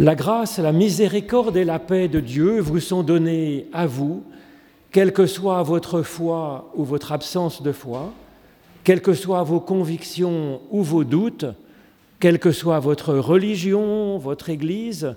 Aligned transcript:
La 0.00 0.14
grâce, 0.14 0.60
la 0.60 0.70
miséricorde 0.70 1.56
et 1.56 1.64
la 1.64 1.80
paix 1.80 2.06
de 2.06 2.20
Dieu 2.20 2.60
vous 2.60 2.78
sont 2.78 3.02
données 3.02 3.66
à 3.72 3.88
vous, 3.88 4.22
quelle 4.92 5.12
que 5.12 5.26
soit 5.26 5.60
votre 5.64 6.02
foi 6.02 6.70
ou 6.76 6.84
votre 6.84 7.10
absence 7.10 7.62
de 7.62 7.72
foi, 7.72 8.12
quelles 8.84 9.02
que 9.02 9.12
soient 9.12 9.42
vos 9.42 9.58
convictions 9.58 10.60
ou 10.70 10.84
vos 10.84 11.02
doutes, 11.02 11.46
quelle 12.20 12.38
que 12.38 12.52
soit 12.52 12.78
votre 12.78 13.14
religion, 13.14 14.18
votre 14.18 14.50
Église, 14.50 15.16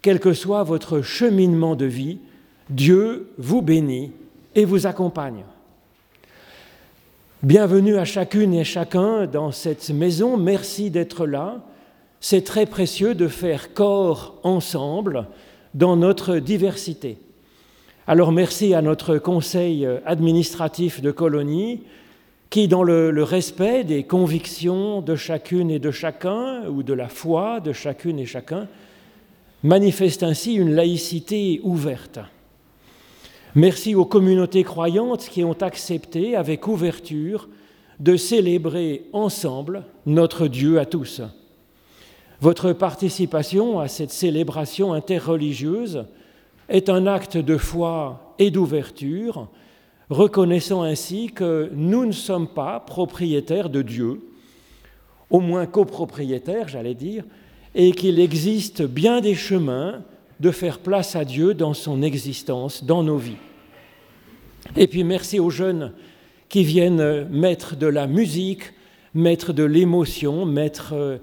quel 0.00 0.18
que 0.18 0.32
soit 0.32 0.62
votre 0.62 1.02
cheminement 1.02 1.76
de 1.76 1.84
vie, 1.84 2.18
Dieu 2.70 3.32
vous 3.36 3.60
bénit 3.60 4.12
et 4.54 4.64
vous 4.64 4.86
accompagne. 4.86 5.44
Bienvenue 7.42 7.98
à 7.98 8.06
chacune 8.06 8.54
et 8.54 8.64
chacun 8.64 9.26
dans 9.26 9.52
cette 9.52 9.90
maison, 9.90 10.38
merci 10.38 10.88
d'être 10.88 11.26
là. 11.26 11.62
C'est 12.24 12.44
très 12.44 12.66
précieux 12.66 13.16
de 13.16 13.26
faire 13.26 13.74
corps 13.74 14.38
ensemble 14.44 15.26
dans 15.74 15.96
notre 15.96 16.36
diversité. 16.36 17.18
Alors 18.06 18.30
merci 18.30 18.74
à 18.74 18.80
notre 18.80 19.18
conseil 19.18 19.88
administratif 20.06 21.02
de 21.02 21.10
colonie 21.10 21.82
qui, 22.48 22.68
dans 22.68 22.84
le, 22.84 23.10
le, 23.10 23.24
respect 23.24 23.82
des 23.82 24.04
convictions 24.04 25.00
de 25.00 25.16
chacune 25.16 25.68
et 25.68 25.80
de 25.80 25.90
chacun, 25.90 26.64
ou 26.68 26.84
de 26.84 26.92
la 26.92 27.08
foi 27.08 27.58
de 27.58 27.72
chacune 27.72 28.20
et 28.20 28.26
chacun, 28.26 28.68
manifeste 29.64 30.22
ainsi 30.22 30.54
une 30.54 30.76
laïcité 30.76 31.60
ouverte. 31.64 32.20
Merci 33.56 33.96
aux 33.96 34.04
communautés 34.04 34.62
croyantes 34.62 35.28
qui 35.28 35.42
ont 35.42 35.60
accepté 35.60 36.36
avec 36.36 36.68
ouverture 36.68 37.48
de 37.98 38.16
célébrer 38.16 39.06
ensemble 39.12 39.82
notre 40.06 40.46
Dieu 40.46 40.78
à 40.78 40.86
tous. 40.86 41.20
Votre 42.42 42.72
participation 42.72 43.78
à 43.78 43.86
cette 43.86 44.10
célébration 44.10 44.92
interreligieuse 44.92 46.06
est 46.68 46.88
un 46.88 47.06
acte 47.06 47.36
de 47.36 47.56
foi 47.56 48.34
et 48.40 48.50
d'ouverture, 48.50 49.46
reconnaissant 50.10 50.82
ainsi 50.82 51.28
que 51.28 51.70
nous 51.72 52.04
ne 52.04 52.10
sommes 52.10 52.48
pas 52.48 52.80
propriétaires 52.80 53.70
de 53.70 53.80
Dieu, 53.80 54.22
au 55.30 55.38
moins 55.38 55.66
copropriétaires, 55.66 56.66
j'allais 56.66 56.96
dire, 56.96 57.22
et 57.76 57.92
qu'il 57.92 58.18
existe 58.18 58.82
bien 58.82 59.20
des 59.20 59.36
chemins 59.36 60.02
de 60.40 60.50
faire 60.50 60.80
place 60.80 61.14
à 61.14 61.24
Dieu 61.24 61.54
dans 61.54 61.74
son 61.74 62.02
existence, 62.02 62.82
dans 62.82 63.04
nos 63.04 63.18
vies. 63.18 63.36
Et 64.76 64.88
puis 64.88 65.04
merci 65.04 65.38
aux 65.38 65.50
jeunes 65.50 65.92
qui 66.48 66.64
viennent 66.64 67.28
mettre 67.28 67.76
de 67.76 67.86
la 67.86 68.08
musique, 68.08 68.72
mettre 69.14 69.52
de 69.52 69.62
l'émotion, 69.62 70.44
mettre 70.44 70.94
euh, 70.94 71.18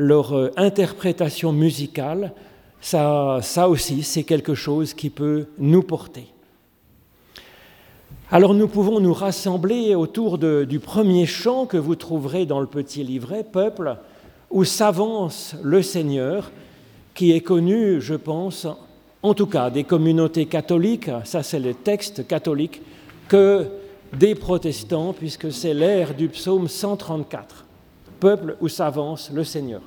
leur 0.00 0.34
euh, 0.34 0.50
interprétation 0.56 1.52
musicale. 1.52 2.32
Ça, 2.80 3.40
ça 3.42 3.68
aussi, 3.68 4.02
c'est 4.02 4.22
quelque 4.22 4.54
chose 4.54 4.94
qui 4.94 5.10
peut 5.10 5.48
nous 5.58 5.82
porter. 5.82 6.26
Alors 8.30 8.54
nous 8.54 8.66
pouvons 8.66 9.00
nous 9.00 9.12
rassembler 9.12 9.94
autour 9.94 10.38
du 10.38 10.78
premier 10.78 11.26
chant 11.26 11.66
que 11.66 11.76
vous 11.76 11.96
trouverez 11.96 12.46
dans 12.46 12.60
le 12.60 12.66
petit 12.66 13.04
livret, 13.04 13.44
Peuple, 13.44 13.96
où 14.50 14.64
s'avance 14.64 15.56
le 15.62 15.82
Seigneur, 15.82 16.50
qui 17.12 17.32
est 17.32 17.40
connu, 17.40 18.00
je 18.00 18.14
pense, 18.14 18.66
en 19.22 19.34
tout 19.34 19.46
cas 19.46 19.68
des 19.68 19.84
communautés 19.84 20.46
catholiques, 20.46 21.10
ça 21.24 21.42
c'est 21.42 21.58
le 21.58 21.74
texte 21.74 22.26
catholique, 22.26 22.80
que 23.28 23.66
des 24.16 24.34
protestants, 24.36 25.12
puisque 25.12 25.52
c'est 25.52 25.74
l'ère 25.74 26.14
du 26.14 26.28
psaume 26.28 26.68
134, 26.68 27.66
peuple 28.20 28.56
où 28.60 28.68
s'avance 28.68 29.30
le 29.32 29.42
Seigneur. 29.42 29.80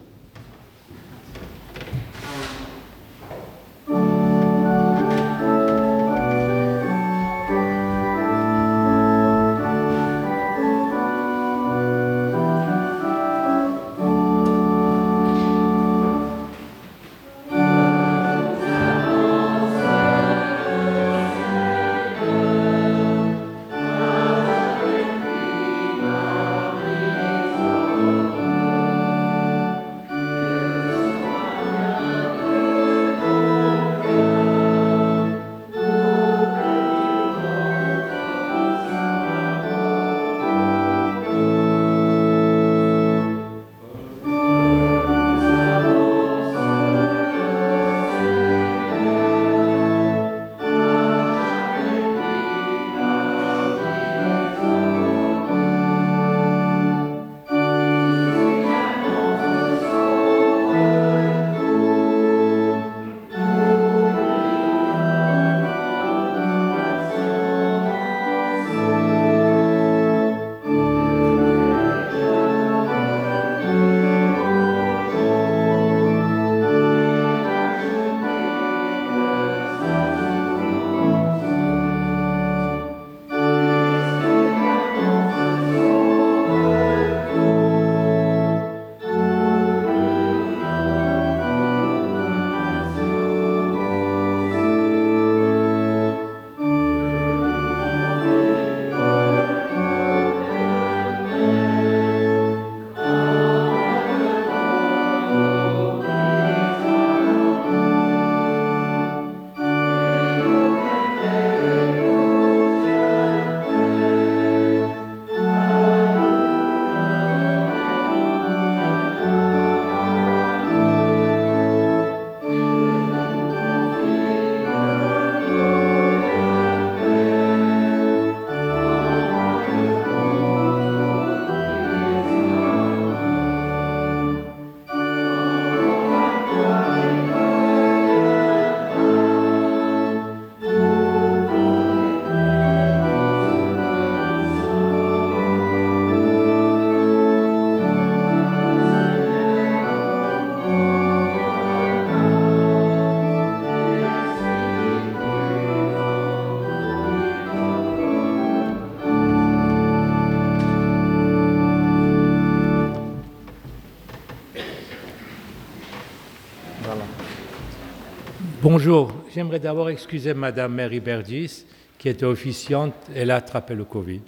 Bonjour, 168.64 169.12
j'aimerais 169.36 169.60
d'abord 169.60 169.90
excuser 169.90 170.34
Madame 170.34 170.76
Mary 170.76 171.02
Bergis, 171.02 171.66
qui 171.98 172.08
était 172.08 172.24
officiante, 172.24 172.94
elle 173.14 173.32
a 173.32 173.36
attrapé 173.36 173.76
le 173.76 173.84
Covid. 173.84 174.22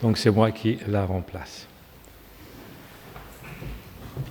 Donc 0.00 0.16
c'est 0.16 0.30
moi 0.30 0.52
qui 0.52 0.78
la 0.88 1.04
remplace. 1.04 1.68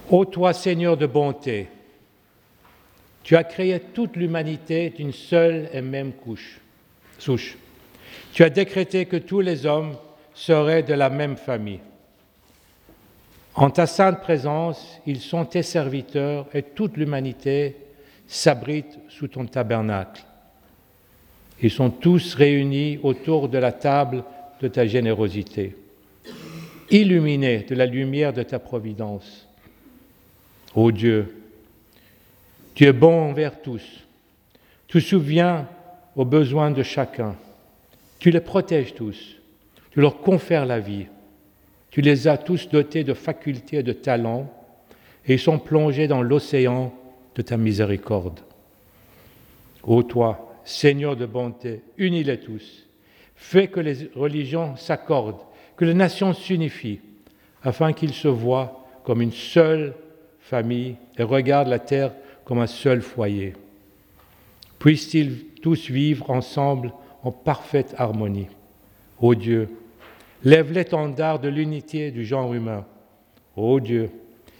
Ô 0.09 0.25
toi, 0.25 0.53
Seigneur 0.53 0.97
de 0.97 1.05
bonté, 1.05 1.67
Tu 3.21 3.35
as 3.35 3.43
créé 3.43 3.79
toute 3.79 4.15
l'humanité 4.15 4.89
d'une 4.89 5.13
seule 5.13 5.69
et 5.71 5.81
même 5.81 6.13
couche, 6.13 6.59
souche. 7.19 7.59
Tu 8.33 8.43
as 8.43 8.49
décrété 8.49 9.05
que 9.05 9.17
tous 9.17 9.41
les 9.41 9.67
hommes 9.67 9.97
seraient 10.33 10.81
de 10.81 10.95
la 10.95 11.11
même 11.11 11.37
famille. 11.37 11.81
En 13.53 13.69
ta 13.69 13.85
sainte 13.85 14.19
présence, 14.21 14.99
ils 15.05 15.21
sont 15.21 15.45
tes 15.45 15.61
serviteurs 15.61 16.47
et 16.55 16.63
toute 16.63 16.97
l'humanité 16.97 17.75
s'abrite 18.27 18.99
sous 19.09 19.27
ton 19.27 19.45
tabernacle. 19.45 20.23
Ils 21.61 21.71
sont 21.71 21.89
tous 21.89 22.35
réunis 22.35 22.99
autour 23.01 23.49
de 23.49 23.57
la 23.57 23.71
table 23.71 24.23
de 24.61 24.67
ta 24.67 24.85
générosité, 24.85 25.75
illuminés 26.91 27.65
de 27.67 27.75
la 27.75 27.85
lumière 27.85 28.33
de 28.33 28.43
ta 28.43 28.59
providence. 28.59 29.47
Ô 30.75 30.91
Dieu, 30.91 31.35
tu 32.75 32.85
es 32.85 32.93
bon 32.93 33.29
envers 33.29 33.61
tous. 33.61 33.83
Tu 34.87 35.01
souviens 35.01 35.67
aux 36.15 36.25
besoins 36.25 36.71
de 36.71 36.83
chacun. 36.83 37.35
Tu 38.19 38.29
les 38.29 38.39
protèges 38.39 38.93
tous. 38.93 39.35
Tu 39.91 40.01
leur 40.01 40.19
confères 40.19 40.65
la 40.65 40.79
vie. 40.79 41.07
Tu 41.89 42.01
les 42.01 42.27
as 42.27 42.37
tous 42.37 42.69
dotés 42.69 43.03
de 43.03 43.13
facultés 43.13 43.77
et 43.77 43.83
de 43.83 43.93
talents, 43.93 44.53
et 45.25 45.33
ils 45.33 45.39
sont 45.39 45.57
plongés 45.57 46.07
dans 46.07 46.21
l'océan 46.21 46.93
de 47.37 47.43
ta 47.43 47.55
miséricorde. 47.55 48.39
Ô 49.83 50.01
toi, 50.01 50.59
Seigneur 50.65 51.15
de 51.15 51.27
bonté, 51.27 51.81
unis-les 51.97 52.39
tous. 52.39 52.87
Fais 53.35 53.67
que 53.67 53.79
les 53.79 54.09
religions 54.15 54.75
s'accordent, 54.75 55.43
que 55.77 55.85
les 55.85 55.93
nations 55.93 56.33
s'unifient, 56.33 56.99
afin 57.63 57.93
qu'ils 57.93 58.13
se 58.13 58.27
voient 58.27 58.85
comme 59.03 59.21
une 59.21 59.31
seule 59.31 59.93
famille 60.41 60.95
et 61.17 61.23
regardent 61.23 61.69
la 61.69 61.79
terre 61.79 62.11
comme 62.43 62.59
un 62.59 62.67
seul 62.67 63.01
foyer. 63.01 63.53
Puissent-ils 64.79 65.45
tous 65.61 65.89
vivre 65.91 66.31
ensemble 66.31 66.91
en 67.23 67.31
parfaite 67.31 67.93
harmonie. 67.97 68.47
Ô 69.21 69.35
Dieu, 69.35 69.69
lève 70.43 70.71
l'étendard 70.71 71.39
de 71.39 71.49
l'unité 71.49 72.09
du 72.09 72.25
genre 72.25 72.53
humain. 72.53 72.85
Ô 73.55 73.79
Dieu, 73.79 74.09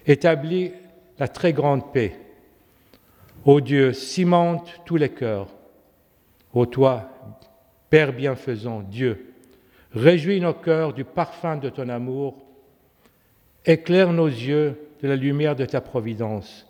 établis 0.05 0.71
la 1.17 1.27
très 1.27 1.53
grande 1.53 1.91
paix. 1.91 2.15
Ô 3.45 3.61
Dieu, 3.61 3.93
cimente 3.93 4.81
tous 4.85 4.97
les 4.97 5.09
cœurs. 5.09 5.47
Ô 6.53 6.65
toi, 6.65 7.09
Père 7.89 8.11
bienfaisant, 8.11 8.81
Dieu, 8.81 9.33
réjouis 9.93 10.41
nos 10.41 10.53
cœurs 10.53 10.93
du 10.93 11.05
parfum 11.05 11.55
de 11.55 11.69
ton 11.69 11.87
amour, 11.87 12.35
éclaire 13.65 14.11
nos 14.11 14.27
yeux 14.27 14.77
de 15.01 15.07
la 15.07 15.15
lumière 15.15 15.55
de 15.55 15.65
ta 15.65 15.79
providence, 15.79 16.67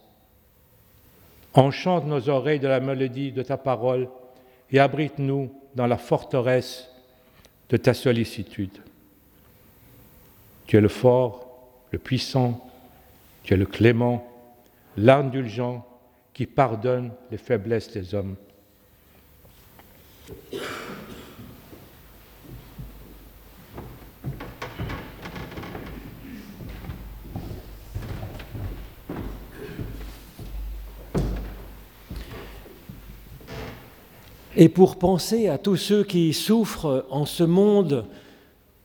enchante 1.54 2.06
nos 2.06 2.30
oreilles 2.30 2.60
de 2.60 2.68
la 2.68 2.80
mélodie 2.80 3.31
de 3.31 3.42
ta 3.42 3.58
parole 3.58 4.10
et 4.72 4.80
abrite-nous 4.80 5.52
dans 5.74 5.88
la 5.88 5.98
forteresse 5.98 6.90
de 7.69 7.78
ta 7.78 7.94
sollicitude. 7.94 8.78
Tu 10.68 10.78
es 10.78 10.81
le 10.81 10.90
fort, 10.90 11.48
le 11.92 11.98
puissant, 11.98 12.69
tu 13.44 13.54
es 13.54 13.58
le 13.58 13.66
clément, 13.66 14.28
l'indulgent 14.98 15.86
qui 16.38 16.45
pardonne 16.45 17.10
les 17.31 17.38
faiblesses 17.38 17.92
des 17.92 18.13
hommes. 18.13 18.36
Et 34.56 34.69
pour 34.69 35.00
penser 35.00 35.48
à 35.48 35.57
tous 35.57 35.75
ceux 35.75 36.04
qui 36.04 36.33
souffrent 36.33 37.07
en 37.10 37.25
ce 37.25 37.44
monde 37.44 38.06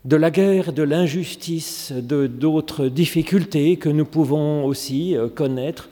de 0.07 0.17
la 0.17 0.31
guerre, 0.31 0.73
de 0.73 0.83
l'injustice, 0.83 1.93
de 1.93 2.27
d'autres 2.27 2.87
difficultés 2.87 3.77
que 3.77 3.91
nous 3.91 4.07
pouvons 4.07 4.65
aussi 4.65 5.15
euh, 5.15 5.29
connaître, 5.29 5.91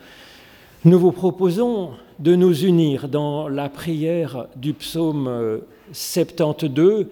nous 0.84 0.98
vous 0.98 1.12
proposons 1.12 1.90
de 2.18 2.34
nous 2.34 2.64
unir 2.64 3.08
dans 3.08 3.48
la 3.48 3.68
prière 3.68 4.46
du 4.56 4.72
psaume 4.72 5.60
72 5.92 7.00
euh, 7.00 7.04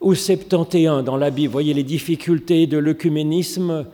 ou 0.00 0.14
71 0.14 1.04
dans 1.04 1.18
la 1.18 1.30
Bible. 1.30 1.48
Vous 1.48 1.52
voyez 1.52 1.74
les 1.74 1.82
difficultés 1.82 2.66
de 2.66 2.78
l'œcuménisme, 2.78 3.84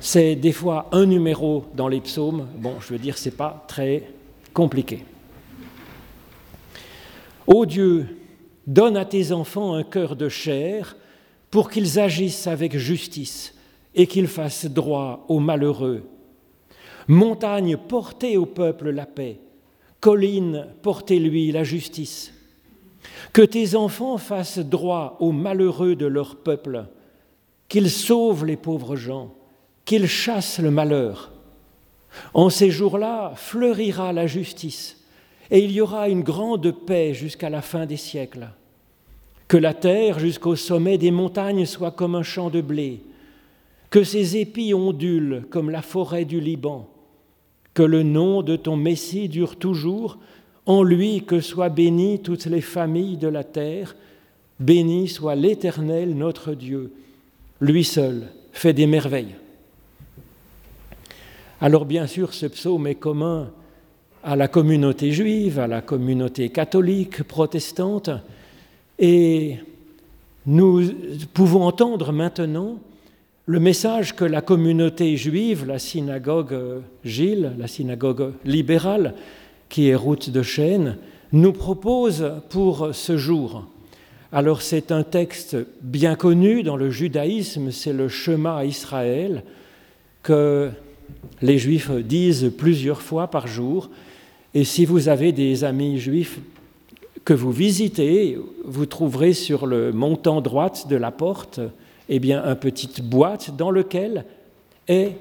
c'est 0.00 0.34
des 0.34 0.50
fois 0.50 0.88
un 0.90 1.06
numéro 1.06 1.64
dans 1.76 1.86
les 1.86 2.00
psaumes. 2.00 2.48
Bon, 2.58 2.74
je 2.80 2.92
veux 2.92 2.98
dire, 2.98 3.18
c'est 3.18 3.36
pas 3.36 3.64
très 3.68 4.10
compliqué. 4.52 5.04
Ô 7.46 7.66
Dieu, 7.66 8.06
donne 8.66 8.96
à 8.96 9.04
tes 9.04 9.30
enfants 9.30 9.74
un 9.74 9.84
cœur 9.84 10.16
de 10.16 10.28
chair 10.28 10.96
pour 11.52 11.70
qu'ils 11.70 12.00
agissent 12.00 12.48
avec 12.48 12.76
justice 12.76 13.54
et 13.94 14.08
qu'ils 14.08 14.28
fassent 14.28 14.66
droit 14.66 15.24
aux 15.28 15.38
malheureux. 15.38 16.02
Montagne, 17.10 17.76
portez 17.76 18.36
au 18.36 18.46
peuple 18.46 18.90
la 18.90 19.04
paix. 19.04 19.40
Colline, 19.98 20.68
portez-lui 20.80 21.50
la 21.50 21.64
justice. 21.64 22.32
Que 23.32 23.42
tes 23.42 23.74
enfants 23.74 24.16
fassent 24.16 24.60
droit 24.60 25.16
aux 25.18 25.32
malheureux 25.32 25.96
de 25.96 26.06
leur 26.06 26.36
peuple, 26.36 26.84
qu'ils 27.68 27.90
sauvent 27.90 28.44
les 28.44 28.56
pauvres 28.56 28.94
gens, 28.94 29.34
qu'ils 29.84 30.06
chassent 30.06 30.60
le 30.60 30.70
malheur. 30.70 31.32
En 32.32 32.48
ces 32.48 32.70
jours-là 32.70 33.32
fleurira 33.34 34.12
la 34.12 34.28
justice, 34.28 35.04
et 35.50 35.58
il 35.64 35.72
y 35.72 35.80
aura 35.80 36.08
une 36.08 36.22
grande 36.22 36.70
paix 36.70 37.12
jusqu'à 37.12 37.50
la 37.50 37.60
fin 37.60 37.86
des 37.86 37.96
siècles. 37.96 38.50
Que 39.48 39.56
la 39.56 39.74
terre 39.74 40.20
jusqu'au 40.20 40.54
sommet 40.54 40.96
des 40.96 41.10
montagnes 41.10 41.66
soit 41.66 41.90
comme 41.90 42.14
un 42.14 42.22
champ 42.22 42.50
de 42.50 42.60
blé, 42.60 43.02
que 43.90 44.04
ses 44.04 44.36
épis 44.36 44.74
ondulent 44.74 45.42
comme 45.50 45.70
la 45.70 45.82
forêt 45.82 46.24
du 46.24 46.38
Liban, 46.38 46.88
que 47.74 47.82
le 47.82 48.02
nom 48.02 48.42
de 48.42 48.56
ton 48.56 48.76
Messie 48.76 49.28
dure 49.28 49.56
toujours, 49.56 50.18
en 50.66 50.82
lui 50.82 51.24
que 51.24 51.40
soient 51.40 51.68
bénies 51.68 52.20
toutes 52.20 52.46
les 52.46 52.60
familles 52.60 53.16
de 53.16 53.28
la 53.28 53.44
terre, 53.44 53.96
béni 54.58 55.08
soit 55.08 55.34
l'Éternel 55.34 56.14
notre 56.16 56.54
Dieu, 56.54 56.92
lui 57.60 57.84
seul 57.84 58.28
fait 58.52 58.72
des 58.72 58.86
merveilles. 58.86 59.34
Alors 61.60 61.84
bien 61.84 62.06
sûr, 62.06 62.34
ce 62.34 62.46
psaume 62.46 62.86
est 62.86 62.94
commun 62.94 63.50
à 64.22 64.36
la 64.36 64.48
communauté 64.48 65.12
juive, 65.12 65.58
à 65.58 65.66
la 65.66 65.80
communauté 65.80 66.50
catholique, 66.50 67.22
protestante, 67.22 68.10
et 68.98 69.56
nous 70.46 70.82
pouvons 71.32 71.64
entendre 71.64 72.12
maintenant 72.12 72.78
le 73.50 73.58
message 73.58 74.14
que 74.14 74.24
la 74.24 74.42
communauté 74.42 75.16
juive, 75.16 75.66
la 75.66 75.80
synagogue 75.80 76.56
Gilles, 77.04 77.50
la 77.58 77.66
synagogue 77.66 78.32
libérale, 78.44 79.14
qui 79.68 79.88
est 79.88 79.96
route 79.96 80.30
de 80.30 80.40
Chêne, 80.40 80.98
nous 81.32 81.52
propose 81.52 82.30
pour 82.48 82.90
ce 82.92 83.16
jour. 83.16 83.66
Alors 84.30 84.62
c'est 84.62 84.92
un 84.92 85.02
texte 85.02 85.56
bien 85.82 86.14
connu 86.14 86.62
dans 86.62 86.76
le 86.76 86.90
judaïsme, 86.90 87.72
c'est 87.72 87.92
le 87.92 88.06
chemin 88.06 88.56
à 88.56 88.64
Israël 88.64 89.42
que 90.22 90.70
les 91.42 91.58
juifs 91.58 91.90
disent 91.90 92.52
plusieurs 92.56 93.02
fois 93.02 93.26
par 93.26 93.48
jour. 93.48 93.90
Et 94.54 94.62
si 94.62 94.84
vous 94.84 95.08
avez 95.08 95.32
des 95.32 95.64
amis 95.64 95.98
juifs 95.98 96.38
que 97.24 97.34
vous 97.34 97.50
visitez, 97.50 98.38
vous 98.64 98.86
trouverez 98.86 99.32
sur 99.32 99.66
le 99.66 99.90
montant 99.90 100.40
droite 100.40 100.86
de 100.88 100.94
la 100.94 101.10
porte 101.10 101.58
eh 102.12 102.18
bien, 102.18 102.44
une 102.44 102.56
petite 102.56 103.02
boîte 103.02 103.56
dans 103.56 103.70
laquelle 103.70 104.24
est 104.88 105.16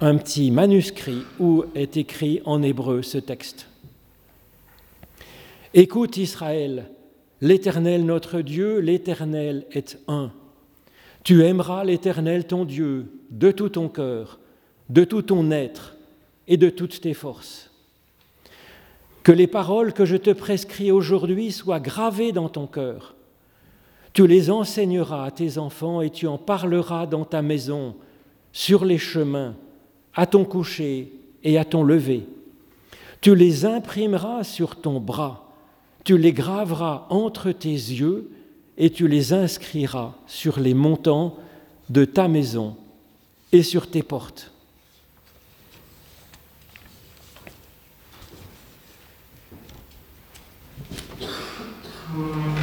un 0.00 0.16
petit 0.16 0.50
manuscrit 0.50 1.22
où 1.38 1.64
est 1.74 1.96
écrit 1.96 2.42
en 2.44 2.62
hébreu 2.62 3.02
ce 3.02 3.18
texte. 3.18 3.68
Écoute 5.72 6.16
Israël, 6.16 6.90
l'Éternel 7.40 8.04
notre 8.04 8.40
Dieu, 8.40 8.80
l'Éternel 8.80 9.66
est 9.70 9.98
un. 10.08 10.32
Tu 11.22 11.44
aimeras 11.44 11.84
l'Éternel 11.84 12.46
ton 12.46 12.64
Dieu 12.64 13.06
de 13.30 13.50
tout 13.52 13.68
ton 13.68 13.88
cœur, 13.88 14.38
de 14.88 15.04
tout 15.04 15.22
ton 15.22 15.50
être 15.50 15.96
et 16.48 16.56
de 16.56 16.70
toutes 16.70 17.00
tes 17.00 17.14
forces. 17.14 17.70
Que 19.22 19.32
les 19.32 19.46
paroles 19.48 19.92
que 19.92 20.04
je 20.04 20.16
te 20.16 20.30
prescris 20.30 20.90
aujourd'hui 20.90 21.52
soient 21.52 21.80
gravées 21.80 22.32
dans 22.32 22.48
ton 22.48 22.66
cœur. 22.66 23.15
Tu 24.16 24.26
les 24.26 24.50
enseigneras 24.50 25.26
à 25.26 25.30
tes 25.30 25.58
enfants 25.58 26.00
et 26.00 26.08
tu 26.08 26.26
en 26.26 26.38
parleras 26.38 27.04
dans 27.04 27.26
ta 27.26 27.42
maison, 27.42 27.94
sur 28.50 28.86
les 28.86 28.96
chemins, 28.96 29.54
à 30.14 30.24
ton 30.24 30.46
coucher 30.46 31.12
et 31.44 31.58
à 31.58 31.66
ton 31.66 31.82
lever. 31.82 32.26
Tu 33.20 33.34
les 33.34 33.66
imprimeras 33.66 34.42
sur 34.42 34.76
ton 34.80 35.00
bras, 35.00 35.52
tu 36.02 36.16
les 36.16 36.32
graveras 36.32 37.06
entre 37.10 37.52
tes 37.52 37.68
yeux 37.68 38.30
et 38.78 38.88
tu 38.88 39.06
les 39.06 39.34
inscriras 39.34 40.14
sur 40.26 40.60
les 40.60 40.72
montants 40.72 41.36
de 41.90 42.06
ta 42.06 42.26
maison 42.26 42.74
et 43.52 43.62
sur 43.62 43.90
tes 43.90 44.02
portes. 44.02 44.50
Mmh. 52.14 52.55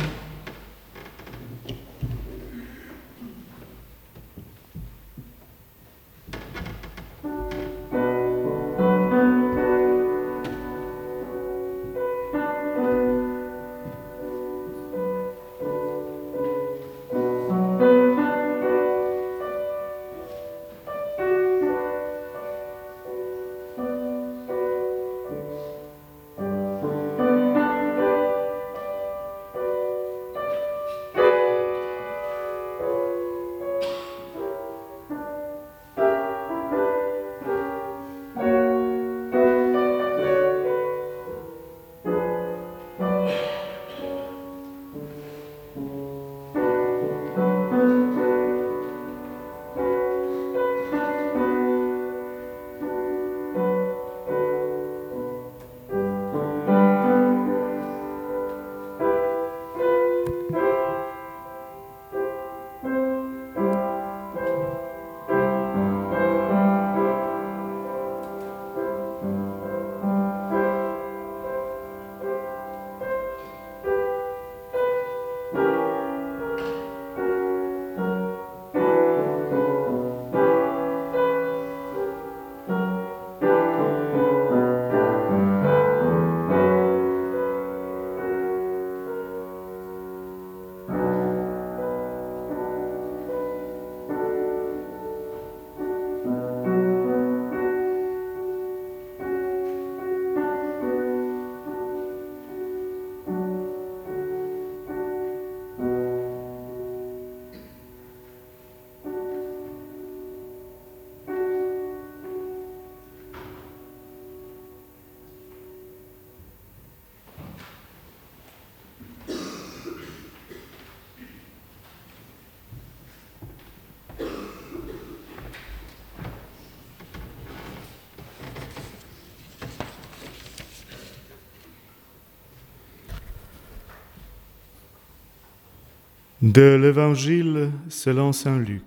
De 136.43 136.75
l'Évangile 136.75 137.71
selon 137.87 138.33
Saint 138.33 138.59
Luc. 138.59 138.83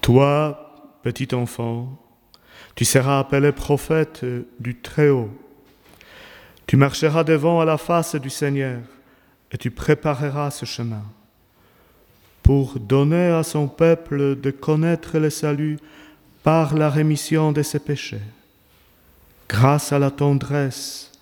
Toi, 0.00 0.98
petit 1.04 1.32
enfant, 1.36 2.04
tu 2.74 2.84
seras 2.84 3.20
appelé 3.20 3.52
prophète 3.52 4.26
du 4.58 4.80
Très-Haut. 4.80 5.30
Tu 6.66 6.76
marcheras 6.76 7.22
devant 7.22 7.60
à 7.60 7.64
la 7.64 7.78
face 7.78 8.16
du 8.16 8.28
Seigneur 8.28 8.80
et 9.52 9.56
tu 9.56 9.70
prépareras 9.70 10.50
ce 10.50 10.66
chemin 10.66 11.04
pour 12.42 12.80
donner 12.80 13.28
à 13.28 13.44
son 13.44 13.68
peuple 13.68 14.34
de 14.40 14.50
connaître 14.50 15.16
le 15.16 15.30
salut 15.30 15.78
par 16.42 16.74
la 16.74 16.90
rémission 16.90 17.52
de 17.52 17.62
ses 17.62 17.78
péchés, 17.78 18.20
grâce 19.48 19.92
à 19.92 20.00
la 20.00 20.10
tendresse 20.10 21.12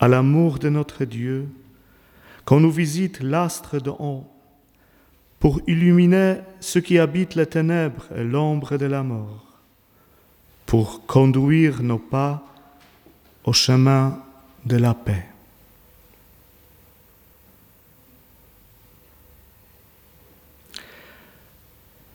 à 0.00 0.08
l'amour 0.08 0.58
de 0.58 0.70
notre 0.70 1.04
Dieu, 1.04 1.46
qu'on 2.46 2.58
nous 2.58 2.72
visite 2.72 3.20
l'astre 3.20 3.78
de 3.78 3.90
haut, 3.90 4.26
pour 5.38 5.60
illuminer 5.66 6.38
ceux 6.58 6.80
qui 6.80 6.98
habitent 6.98 7.34
les 7.34 7.46
ténèbres 7.46 8.06
et 8.16 8.24
l'ombre 8.24 8.78
de 8.78 8.86
la 8.86 9.02
mort, 9.02 9.60
pour 10.66 11.06
conduire 11.06 11.82
nos 11.82 11.98
pas 11.98 12.42
au 13.44 13.52
chemin 13.52 14.18
de 14.64 14.76
la 14.76 14.94
paix. 14.94 15.26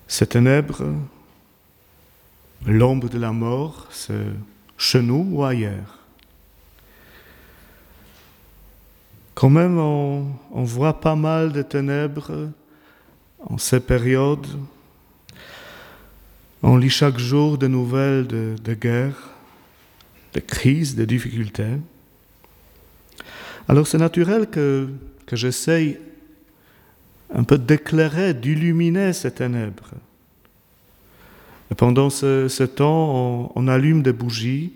Ces 0.08 0.28
ténèbres, 0.28 0.84
l'ombre 2.66 3.10
de 3.10 3.20
la 3.20 3.32
mort, 3.32 3.88
c'est 3.92 4.28
chez 4.78 5.02
nous 5.02 5.28
ou 5.30 5.44
ailleurs. 5.44 6.05
Quand 9.36 9.50
même, 9.50 9.78
on, 9.78 10.64
voit 10.64 11.02
pas 11.02 11.18
mal 11.18 11.52
de 11.52 11.62
ténèbres 11.62 12.50
en 13.42 13.58
ces 13.58 13.82
périodes. 13.82 14.48
On 16.64 16.78
lit 16.78 16.90
chaque 16.90 17.20
jour 17.20 17.58
des 17.58 17.68
nouvelles 17.68 18.28
de, 18.28 18.56
de 18.64 18.74
guerre, 18.74 19.32
de 20.34 20.40
crises, 20.40 20.96
de 20.96 21.04
difficultés. 21.04 21.78
Alors 23.68 23.88
c'est 23.88 23.98
naturel 23.98 24.50
que, 24.50 24.88
que 25.26 25.36
j'essaye 25.36 26.00
un 27.34 27.44
peu 27.44 27.58
d'éclairer, 27.58 28.34
d'illuminer 28.34 29.12
ces 29.12 29.32
ténèbres. 29.32 29.92
Pendant 31.76 32.10
ce, 32.10 32.64
temps, 32.64 33.12
on, 33.14 33.52
on, 33.56 33.68
allume 33.68 34.02
des 34.02 34.14
bougies, 34.14 34.74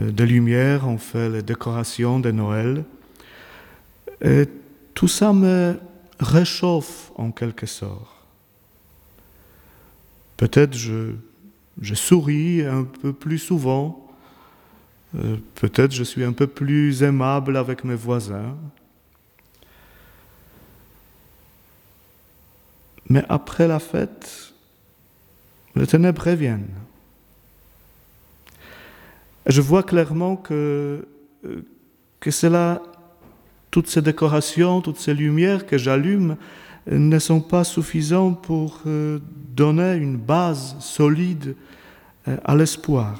euh, 0.00 0.10
des 0.10 0.26
lumières, 0.26 0.88
on 0.88 0.98
fait 0.98 1.28
les 1.28 1.42
décorations 1.42 2.18
de 2.18 2.32
Noël. 2.32 2.82
Et 4.24 4.48
tout 4.94 5.08
ça 5.08 5.34
me 5.34 5.78
réchauffe 6.18 7.12
en 7.16 7.30
quelque 7.30 7.66
sorte. 7.66 8.08
Peut-être 10.38 10.74
je, 10.74 11.12
je 11.80 11.94
souris 11.94 12.62
un 12.62 12.84
peu 12.84 13.12
plus 13.12 13.38
souvent, 13.38 14.08
euh, 15.16 15.36
peut-être 15.54 15.92
je 15.92 16.02
suis 16.02 16.24
un 16.24 16.32
peu 16.32 16.46
plus 16.46 17.02
aimable 17.02 17.56
avec 17.56 17.84
mes 17.84 17.94
voisins. 17.94 18.56
Mais 23.10 23.24
après 23.28 23.68
la 23.68 23.78
fête, 23.78 24.54
les 25.76 25.86
ténèbres 25.86 26.22
reviennent. 26.22 26.68
je 29.46 29.60
vois 29.60 29.82
clairement 29.82 30.36
que, 30.36 31.06
euh, 31.44 31.62
que 32.20 32.30
cela 32.30 32.80
toutes 33.74 33.88
ces 33.88 34.02
décorations, 34.02 34.80
toutes 34.80 35.00
ces 35.00 35.14
lumières 35.14 35.66
que 35.66 35.76
j'allume 35.76 36.36
ne 36.86 37.18
sont 37.18 37.40
pas 37.40 37.64
suffisantes 37.64 38.40
pour 38.40 38.78
euh, 38.86 39.18
donner 39.48 39.94
une 39.94 40.16
base 40.16 40.76
solide 40.78 41.56
euh, 42.28 42.36
à 42.44 42.54
l'espoir. 42.54 43.18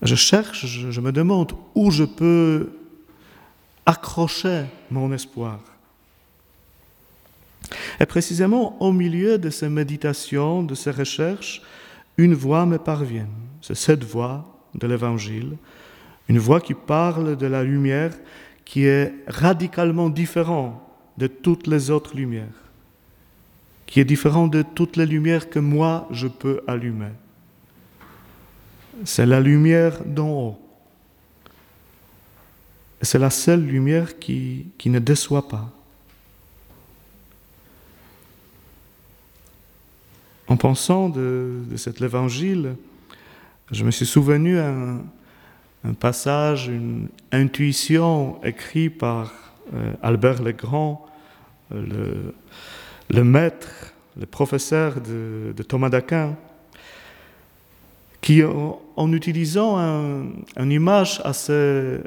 Je 0.00 0.14
cherche, 0.14 0.64
je 0.64 1.00
me 1.02 1.12
demande 1.12 1.52
où 1.74 1.90
je 1.90 2.04
peux 2.04 2.70
accrocher 3.84 4.64
mon 4.90 5.12
espoir. 5.12 5.60
Et 8.00 8.06
précisément 8.06 8.80
au 8.80 8.92
milieu 8.92 9.36
de 9.36 9.50
ces 9.50 9.68
méditations, 9.68 10.62
de 10.62 10.74
ces 10.74 10.90
recherches, 10.90 11.60
une 12.16 12.32
voix 12.32 12.64
me 12.64 12.78
parvient. 12.78 13.28
C'est 13.60 13.76
cette 13.76 14.04
voix 14.04 14.58
de 14.74 14.86
l'Évangile, 14.86 15.58
une 16.30 16.38
voix 16.38 16.62
qui 16.62 16.72
parle 16.72 17.36
de 17.36 17.46
la 17.46 17.62
lumière 17.62 18.14
qui 18.64 18.84
est 18.84 19.12
radicalement 19.26 20.08
différent 20.08 20.80
de 21.18 21.26
toutes 21.26 21.66
les 21.66 21.90
autres 21.90 22.16
lumières, 22.16 22.46
qui 23.86 24.00
est 24.00 24.04
différent 24.04 24.46
de 24.46 24.62
toutes 24.62 24.96
les 24.96 25.06
lumières 25.06 25.50
que 25.50 25.58
moi 25.58 26.08
je 26.10 26.26
peux 26.26 26.62
allumer. 26.66 27.12
C'est 29.04 29.26
la 29.26 29.40
lumière 29.40 30.04
d'en 30.04 30.28
haut. 30.28 30.60
C'est 33.02 33.18
la 33.18 33.30
seule 33.30 33.62
lumière 33.62 34.18
qui, 34.18 34.66
qui 34.78 34.88
ne 34.88 34.98
déçoit 34.98 35.48
pas. 35.48 35.70
En 40.46 40.56
pensant 40.56 41.08
de, 41.08 41.62
cet 41.76 42.00
évangile, 42.00 42.76
je 43.70 43.84
me 43.84 43.90
suis 43.90 44.06
souvenu 44.06 44.58
un, 44.58 45.02
un 45.84 45.92
passage, 45.92 46.68
une 46.68 47.08
intuition 47.30 48.42
écrite 48.42 48.98
par 48.98 49.32
euh, 49.74 49.92
Albert 50.02 50.42
le 50.42 50.52
Grand, 50.52 51.06
euh, 51.72 52.32
le, 53.10 53.24
maître, 53.24 53.92
le 54.18 54.26
professeur 54.26 54.94
de, 55.00 55.62
Thomas 55.62 55.90
d'Aquin, 55.90 56.36
qui, 58.22 58.42
en, 58.42 59.12
utilisant 59.12 59.76
une 60.56 60.72
image 60.72 61.20
assez, 61.24 62.00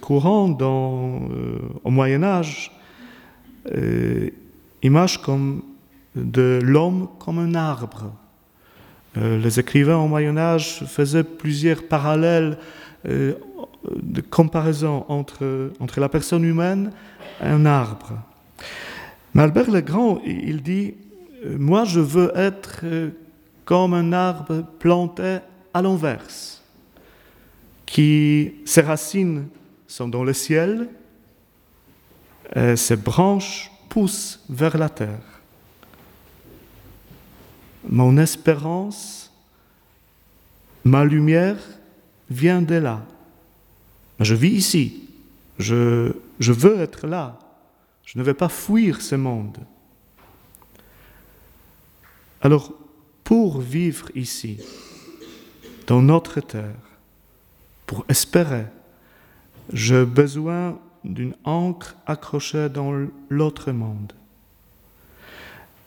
courante 0.00 0.60
euh, 0.62 1.58
au 1.84 1.90
Moyen 1.90 2.22
Âge, 2.22 2.72
image 4.82 5.20
comme 5.20 5.62
de 6.16 6.58
l'homme 6.62 7.08
comme 7.18 7.38
un 7.38 7.54
arbre. 7.54 8.10
les 9.14 9.60
écrivains 9.60 9.98
au 9.98 10.08
Moyen 10.08 10.38
Âge 10.38 10.84
faisaient 10.86 11.22
plusieurs 11.22 11.86
parallèles 11.86 12.56
euh, 13.06 13.34
de 13.94 14.20
comparaison 14.20 15.04
entre, 15.08 15.70
entre 15.78 16.00
la 16.00 16.08
personne 16.08 16.42
humaine 16.42 16.90
et 17.40 17.46
un 17.46 17.64
arbre. 17.64 18.14
Mais 19.32 19.42
Albert 19.42 19.70
le 19.70 19.80
Grand, 19.80 20.20
il 20.24 20.62
dit, 20.62 20.94
euh, 21.44 21.56
moi 21.58 21.84
je 21.84 22.00
veux 22.00 22.32
être 22.34 22.80
euh, 22.82 23.10
comme 23.64 23.94
un 23.94 24.12
arbre 24.12 24.64
planté 24.80 25.38
à 25.72 25.80
l'inverse, 25.80 26.60
qui 27.86 28.54
ses 28.64 28.80
racines 28.80 29.46
sont 29.86 30.08
dans 30.08 30.24
le 30.24 30.32
ciel, 30.32 30.88
et 32.56 32.74
ses 32.76 32.96
branches 32.96 33.70
poussent 33.88 34.40
vers 34.48 34.76
la 34.76 34.88
terre. 34.88 35.40
Mon 37.88 38.16
espérance, 38.16 39.30
ma 40.82 41.04
lumière, 41.04 41.56
vient 42.30 42.62
de 42.62 42.74
là. 42.74 43.04
Je 44.20 44.34
vis 44.34 44.50
ici. 44.50 45.08
Je, 45.58 46.12
je 46.38 46.52
veux 46.52 46.80
être 46.80 47.06
là. 47.06 47.38
Je 48.04 48.18
ne 48.18 48.22
vais 48.22 48.34
pas 48.34 48.48
fuir 48.48 49.00
ce 49.00 49.14
monde. 49.14 49.58
Alors, 52.40 52.72
pour 53.24 53.60
vivre 53.60 54.10
ici, 54.14 54.58
dans 55.86 56.00
notre 56.00 56.40
terre, 56.40 56.74
pour 57.86 58.04
espérer, 58.08 58.66
j'ai 59.72 60.04
besoin 60.04 60.78
d'une 61.04 61.34
encre 61.44 61.96
accrochée 62.06 62.68
dans 62.68 62.92
l'autre 63.28 63.72
monde. 63.72 64.12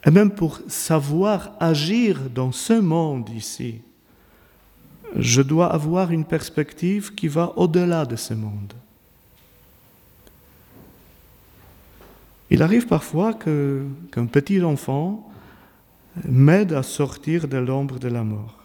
Et 0.05 0.11
même 0.11 0.31
pour 0.31 0.59
savoir 0.67 1.51
agir 1.59 2.29
dans 2.29 2.51
ce 2.51 2.73
monde 2.73 3.29
ici, 3.29 3.81
je 5.15 5.41
dois 5.41 5.71
avoir 5.71 6.11
une 6.11 6.25
perspective 6.25 7.13
qui 7.13 7.27
va 7.27 7.53
au-delà 7.55 8.05
de 8.05 8.15
ce 8.15 8.33
monde. 8.33 8.73
Il 12.49 12.61
arrive 12.61 12.85
parfois 12.85 13.33
qu'un 13.33 14.25
petit 14.25 14.61
enfant 14.61 15.29
m'aide 16.25 16.73
à 16.73 16.83
sortir 16.83 17.47
de 17.47 17.57
l'ombre 17.57 17.97
de 17.97 18.09
la 18.09 18.23
mort. 18.23 18.57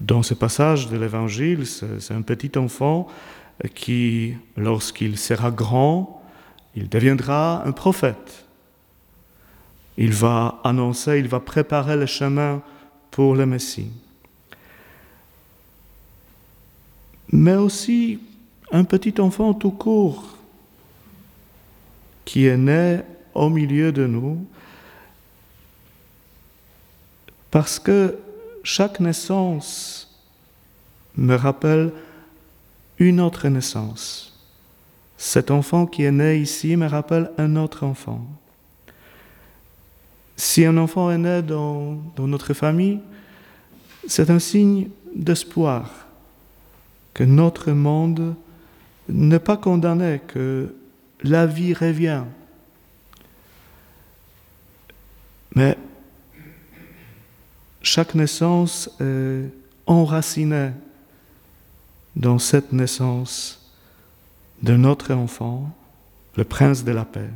Dans 0.00 0.22
ce 0.22 0.34
passage 0.34 0.88
de 0.88 0.96
l'Évangile, 0.96 1.66
c'est 1.66 2.14
un 2.14 2.22
petit 2.22 2.56
enfant 2.56 3.08
qui, 3.74 4.34
lorsqu'il 4.56 5.18
sera 5.18 5.50
grand, 5.50 6.22
il 6.76 6.88
deviendra 6.88 7.66
un 7.66 7.72
prophète. 7.72 8.44
Il 9.96 10.12
va 10.12 10.60
annoncer, 10.62 11.18
il 11.18 11.26
va 11.26 11.40
préparer 11.40 11.96
le 11.96 12.06
chemin 12.06 12.62
pour 13.16 13.34
le 13.34 13.46
Messie. 13.46 13.90
Mais 17.32 17.54
aussi, 17.54 18.20
un 18.70 18.84
petit 18.84 19.18
enfant 19.22 19.54
tout 19.54 19.70
court 19.70 20.36
qui 22.26 22.44
est 22.44 22.58
né 22.58 23.00
au 23.32 23.48
milieu 23.48 23.90
de 23.90 24.06
nous, 24.06 24.44
parce 27.50 27.78
que 27.78 28.18
chaque 28.62 29.00
naissance 29.00 30.14
me 31.16 31.36
rappelle 31.36 31.94
une 32.98 33.18
autre 33.18 33.48
naissance. 33.48 34.38
Cet 35.16 35.50
enfant 35.50 35.86
qui 35.86 36.02
est 36.02 36.12
né 36.12 36.36
ici 36.36 36.76
me 36.76 36.86
rappelle 36.86 37.30
un 37.38 37.56
autre 37.56 37.82
enfant. 37.84 38.26
Si 40.36 40.64
un 40.64 40.76
enfant 40.76 41.10
est 41.10 41.18
né 41.18 41.42
dans, 41.42 41.98
notre 42.18 42.52
famille, 42.52 43.00
c'est 44.06 44.30
un 44.30 44.38
signe 44.38 44.88
d'espoir 45.14 46.06
que 47.14 47.24
notre 47.24 47.72
monde 47.72 48.34
n'est 49.08 49.38
pas 49.38 49.56
condamné, 49.56 50.20
que 50.26 50.74
la 51.22 51.46
vie 51.46 51.72
revient. 51.72 52.24
Mais 55.54 55.78
chaque 57.80 58.14
naissance 58.14 58.90
est 59.00 59.50
enracinée 59.86 60.72
dans 62.14 62.38
cette 62.38 62.72
naissance 62.72 63.72
de 64.62 64.76
notre 64.76 65.14
enfant, 65.14 65.70
le 66.36 66.44
prince 66.44 66.84
de 66.84 66.92
la 66.92 67.06
paix. 67.06 67.30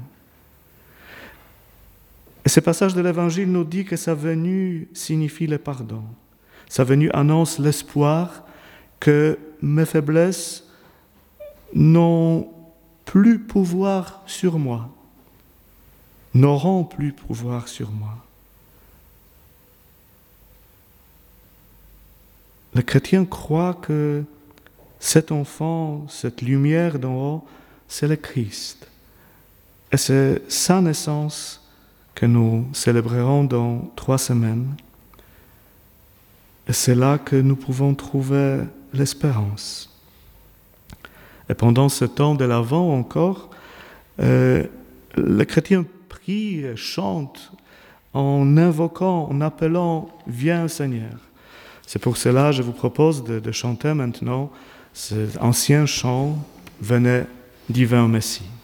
Ce 2.51 2.59
passage 2.59 2.95
de 2.95 3.01
l'Évangile 3.01 3.53
nous 3.53 3.63
dit 3.63 3.85
que 3.85 3.95
sa 3.95 4.13
venue 4.13 4.89
signifie 4.93 5.47
le 5.47 5.57
pardon. 5.57 6.03
Sa 6.69 6.83
venue 6.83 7.09
annonce 7.13 7.61
l'espoir 7.61 8.45
que 8.99 9.39
mes 9.63 9.87
faiblesses 9.87 10.65
n'ont 11.73 12.49
plus 13.05 13.39
pouvoir 13.39 14.25
sur 14.27 14.59
moi, 14.59 14.89
n'auront 16.35 16.83
plus 16.83 17.13
pouvoir 17.13 17.69
sur 17.69 17.93
moi. 17.93 18.17
Le 22.75 22.83
chrétien 22.83 23.25
croit 23.27 23.75
que 23.75 24.25
cet 24.99 25.31
enfant, 25.31 26.05
cette 26.09 26.43
lumière 26.43 26.99
d'en 26.99 27.15
haut, 27.15 27.45
c'est 27.87 28.09
le 28.09 28.17
Christ. 28.17 28.89
Et 29.93 29.97
c'est 29.97 30.43
sa 30.49 30.81
naissance 30.81 31.60
que 32.21 32.27
nous 32.27 32.69
célébrerons 32.75 33.45
dans 33.45 33.91
trois 33.97 34.19
semaines. 34.19 34.77
Et 36.69 36.75
c'est 36.75 36.95
là 36.95 37.17
que 37.17 37.35
nous 37.35 37.57
pouvons 37.57 37.95
trouver 37.95 38.59
l'espérance. 38.93 39.89
Et 41.49 41.55
pendant 41.55 41.89
ce 41.89 42.05
temps 42.05 42.35
de 42.35 42.45
l'Avent 42.45 42.95
encore, 42.95 43.49
euh, 44.21 44.67
les 45.17 45.47
chrétiens 45.47 45.87
prient, 46.11 46.67
chantent 46.77 47.53
en 48.13 48.55
invoquant, 48.59 49.27
en 49.31 49.41
appelant 49.41 50.11
Viens 50.27 50.69
Seigneur. 50.69 51.17
C'est 51.87 52.01
pour 52.01 52.19
cela 52.19 52.51
que 52.51 52.57
je 52.57 52.63
vous 52.63 52.73
propose 52.73 53.25
de, 53.25 53.41
de 53.41 53.51
chanter 53.51 53.95
maintenant 53.95 54.51
cet 54.93 55.41
ancien 55.41 55.87
chant 55.87 56.37
Venez, 56.83 57.23
divin 57.71 58.09
Messie. 58.09 58.60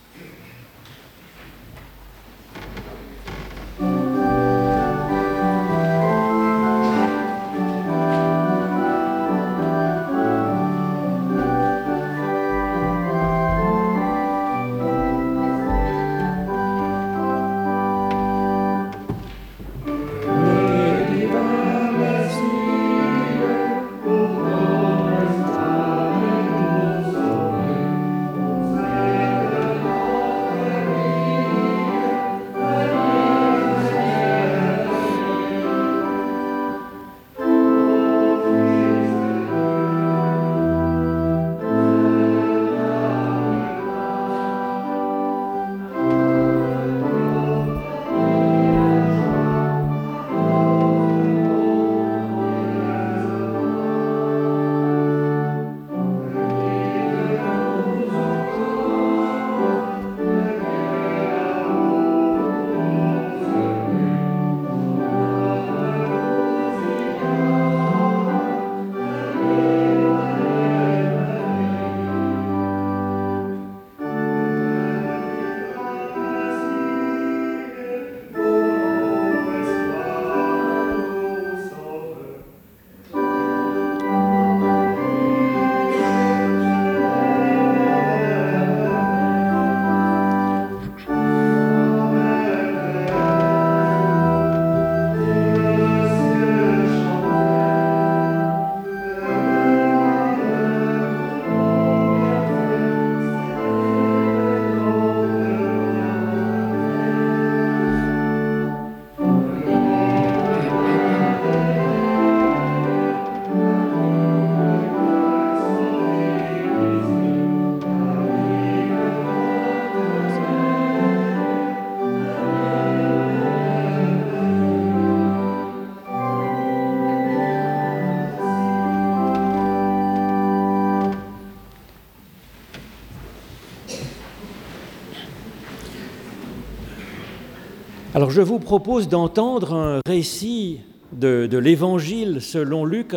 Alors 138.26 138.34
je 138.34 138.42
vous 138.42 138.58
propose 138.58 139.06
d'entendre 139.06 139.72
un 139.72 140.00
récit 140.04 140.80
de, 141.12 141.48
l'Évangile 141.56 142.40
selon 142.40 142.84
Luc, 142.84 143.14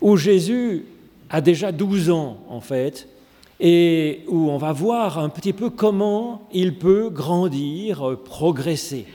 où 0.00 0.16
Jésus 0.16 0.86
a 1.28 1.40
déjà 1.40 1.72
12 1.72 2.10
ans 2.10 2.38
en 2.48 2.60
fait, 2.60 3.08
et 3.58 4.20
où 4.28 4.48
on 4.48 4.58
va 4.58 4.70
voir 4.70 5.18
un 5.18 5.28
petit 5.28 5.52
peu 5.52 5.70
comment 5.70 6.46
il 6.52 6.78
peut 6.78 7.10
grandir, 7.10 8.16
progresser. 8.24 9.06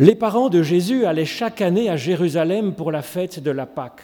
Les 0.00 0.16
parents 0.16 0.48
de 0.48 0.64
Jésus 0.64 1.04
allaient 1.04 1.24
chaque 1.24 1.60
année 1.60 1.88
à 1.88 1.96
Jérusalem 1.96 2.74
pour 2.74 2.90
la 2.90 3.02
fête 3.02 3.40
de 3.40 3.52
la 3.52 3.66
Pâque. 3.66 4.02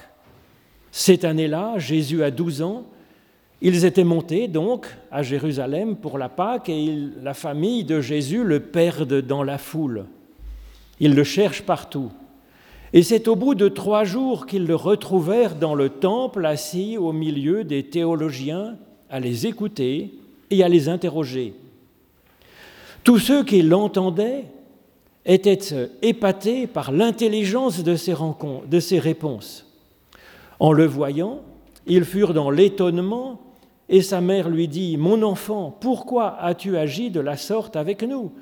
Cette 0.93 1.25
année-là, 1.25 1.79
Jésus 1.79 2.23
a 2.23 2.31
12 2.31 2.63
ans, 2.63 2.85
ils 3.61 3.85
étaient 3.85 4.05
montés 4.05 4.47
donc 4.47 4.87
à 5.11 5.23
Jérusalem 5.23 5.97
pour 5.97 6.19
la 6.19 6.29
Pâque 6.29 6.69
et 6.69 6.97
la 7.23 7.35
famille 7.35 7.85
de 7.85 8.01
Jésus 8.01 8.45
le 8.45 8.61
perdent 8.61 9.21
dans 9.21 9.43
la 9.43 9.59
foule. 9.59 10.05
Ils 11.01 11.15
le 11.15 11.25
cherchent 11.25 11.63
partout. 11.63 12.11
Et 12.93 13.03
c'est 13.03 13.29
au 13.29 13.37
bout 13.37 13.55
de 13.55 13.69
trois 13.69 14.05
jours 14.05 14.47
qu'ils 14.47 14.67
le 14.67 14.75
retrouvèrent 14.75 15.57
dans 15.57 15.75
le 15.75 15.91
temple, 15.91 16.47
assis 16.47 16.97
au 16.97 17.13
milieu 17.13 17.65
des 17.65 17.83
théologiens, 17.83 18.77
à 19.11 19.21
les 19.21 19.47
écouter 19.47 20.15
et 20.51 20.63
à 20.63 20.69
les 20.69 20.89
interroger. 20.89 21.55
Tous 23.05 23.19
ceux 23.19 23.45
qui 23.45 23.63
l'entendaient 23.63 24.45
étaient 25.27 25.59
épatés 26.01 26.67
par 26.67 26.93
l'intelligence 26.93 27.83
de 27.83 27.97
ses, 27.97 28.15
de 28.67 28.81
ses 28.81 28.99
réponses. 28.99 29.67
En 30.59 30.73
le 30.73 30.87
voyant, 30.87 31.43
Ils 31.89 32.05
furent 32.05 32.35
dans 32.35 32.51
l'étonnement, 32.51 33.41
et 33.89 34.03
sa 34.03 34.21
mère 34.21 34.49
lui 34.49 34.69
dit, 34.69 34.97
Mon 34.97 35.23
enfant, 35.23 35.77
pourquoi 35.81 36.37
as-tu 36.41 36.77
agi 36.77 37.11
de 37.11 37.21
la 37.21 37.37
sorte 37.37 37.77
avec 37.77 38.03
nous? 38.03 38.33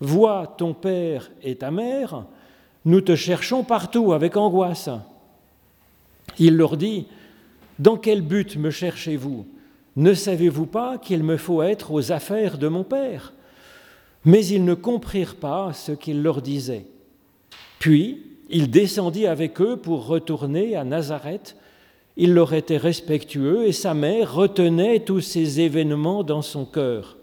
Vois 0.00 0.54
ton 0.58 0.74
père 0.74 1.30
et 1.42 1.56
ta 1.56 1.70
mère, 1.70 2.26
nous 2.84 3.00
te 3.00 3.14
cherchons 3.14 3.64
partout 3.64 4.12
avec 4.12 4.36
angoisse. 4.36 4.90
Il 6.38 6.56
leur 6.56 6.76
dit, 6.76 7.06
Dans 7.78 7.96
quel 7.96 8.22
but 8.22 8.56
me 8.56 8.70
cherchez-vous? 8.70 9.46
Ne 9.96 10.14
savez-vous 10.14 10.66
pas 10.66 10.98
qu'il 10.98 11.22
me 11.22 11.36
faut 11.36 11.62
être 11.62 11.92
aux 11.92 12.10
affaires 12.10 12.58
de 12.58 12.68
mon 12.68 12.82
père? 12.82 13.32
Mais 14.24 14.44
ils 14.46 14.64
ne 14.64 14.74
comprirent 14.74 15.36
pas 15.36 15.72
ce 15.72 15.92
qu'il 15.92 16.22
leur 16.22 16.42
disait. 16.42 16.86
Puis 17.78 18.22
il 18.48 18.70
descendit 18.70 19.26
avec 19.26 19.60
eux 19.60 19.76
pour 19.76 20.06
retourner 20.06 20.76
à 20.76 20.84
Nazareth. 20.84 21.56
Il 22.16 22.34
leur 22.34 22.54
était 22.54 22.76
respectueux 22.76 23.66
et 23.66 23.72
sa 23.72 23.94
mère 23.94 24.34
retenait 24.34 25.00
tous 25.00 25.20
ces 25.20 25.60
événements 25.60 26.22
dans 26.22 26.42
son 26.42 26.64
cœur. 26.64 27.16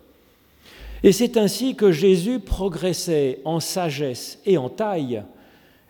Et 1.03 1.11
c'est 1.11 1.37
ainsi 1.37 1.75
que 1.75 1.91
Jésus 1.91 2.39
progressait 2.39 3.39
en 3.45 3.59
sagesse 3.59 4.39
et 4.45 4.57
en 4.57 4.69
taille 4.69 5.23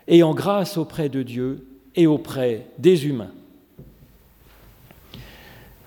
et 0.08 0.22
en 0.22 0.34
grâce 0.34 0.76
auprès 0.76 1.08
de 1.08 1.22
Dieu 1.22 1.66
et 1.94 2.06
auprès 2.06 2.66
des 2.78 3.06
humains. 3.06 3.32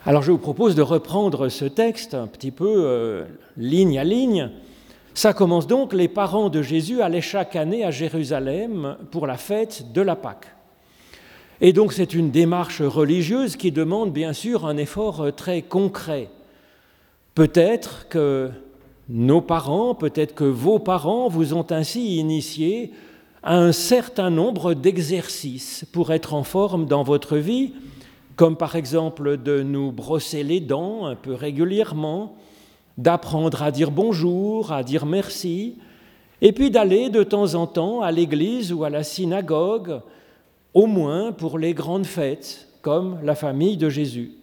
Alors 0.05 0.21
je 0.21 0.31
vous 0.31 0.37
propose 0.37 0.75
de 0.75 0.81
reprendre 0.83 1.49
ce 1.49 1.65
texte 1.65 2.13
un 2.13 2.27
petit 2.27 2.51
peu 2.51 2.83
euh, 2.85 3.25
ligne 3.57 3.97
à 3.97 4.03
ligne 4.03 4.51
ça 5.15 5.31
commence 5.33 5.65
donc, 5.65 5.93
les 5.93 6.09
parents 6.09 6.49
de 6.49 6.61
Jésus 6.61 7.01
allaient 7.01 7.21
chaque 7.21 7.55
année 7.55 7.85
à 7.85 7.89
Jérusalem 7.89 8.97
pour 9.11 9.27
la 9.27 9.37
fête 9.37 9.93
de 9.93 10.01
la 10.01 10.17
Pâque. 10.17 10.54
Et 11.61 11.71
donc 11.71 11.93
c'est 11.93 12.13
une 12.13 12.31
démarche 12.31 12.81
religieuse 12.81 13.55
qui 13.55 13.71
demande 13.71 14.11
bien 14.11 14.33
sûr 14.33 14.65
un 14.65 14.77
effort 14.77 15.33
très 15.35 15.61
concret. 15.61 16.29
Peut-être 17.33 18.07
que 18.09 18.49
nos 19.07 19.41
parents, 19.41 19.95
peut-être 19.95 20.35
que 20.35 20.43
vos 20.43 20.79
parents 20.79 21.29
vous 21.29 21.53
ont 21.53 21.65
ainsi 21.71 22.17
initié 22.17 22.91
à 23.43 23.57
un 23.57 23.71
certain 23.71 24.29
nombre 24.29 24.73
d'exercices 24.73 25.85
pour 25.93 26.11
être 26.11 26.33
en 26.33 26.43
forme 26.43 26.87
dans 26.87 27.03
votre 27.03 27.37
vie, 27.37 27.73
comme 28.35 28.57
par 28.57 28.75
exemple 28.75 29.37
de 29.37 29.61
nous 29.61 29.91
brosser 29.91 30.43
les 30.43 30.59
dents 30.59 31.05
un 31.05 31.15
peu 31.15 31.33
régulièrement, 31.33 32.35
d'apprendre 32.97 33.61
à 33.63 33.71
dire 33.71 33.91
bonjour, 33.91 34.71
à 34.71 34.83
dire 34.83 35.05
merci, 35.05 35.75
et 36.41 36.51
puis 36.51 36.71
d'aller 36.71 37.09
de 37.09 37.23
temps 37.23 37.53
en 37.53 37.67
temps 37.67 38.01
à 38.01 38.11
l'église 38.11 38.73
ou 38.73 38.83
à 38.83 38.89
la 38.89 39.03
synagogue, 39.03 40.01
au 40.75 40.85
moins 40.85 41.31
pour 41.31 41.57
les 41.57 41.73
grandes 41.73 42.05
fêtes, 42.05 42.67
comme 42.83 43.17
la 43.23 43.33
famille 43.33 43.77
de 43.77 43.89
Jésus. 43.89 44.33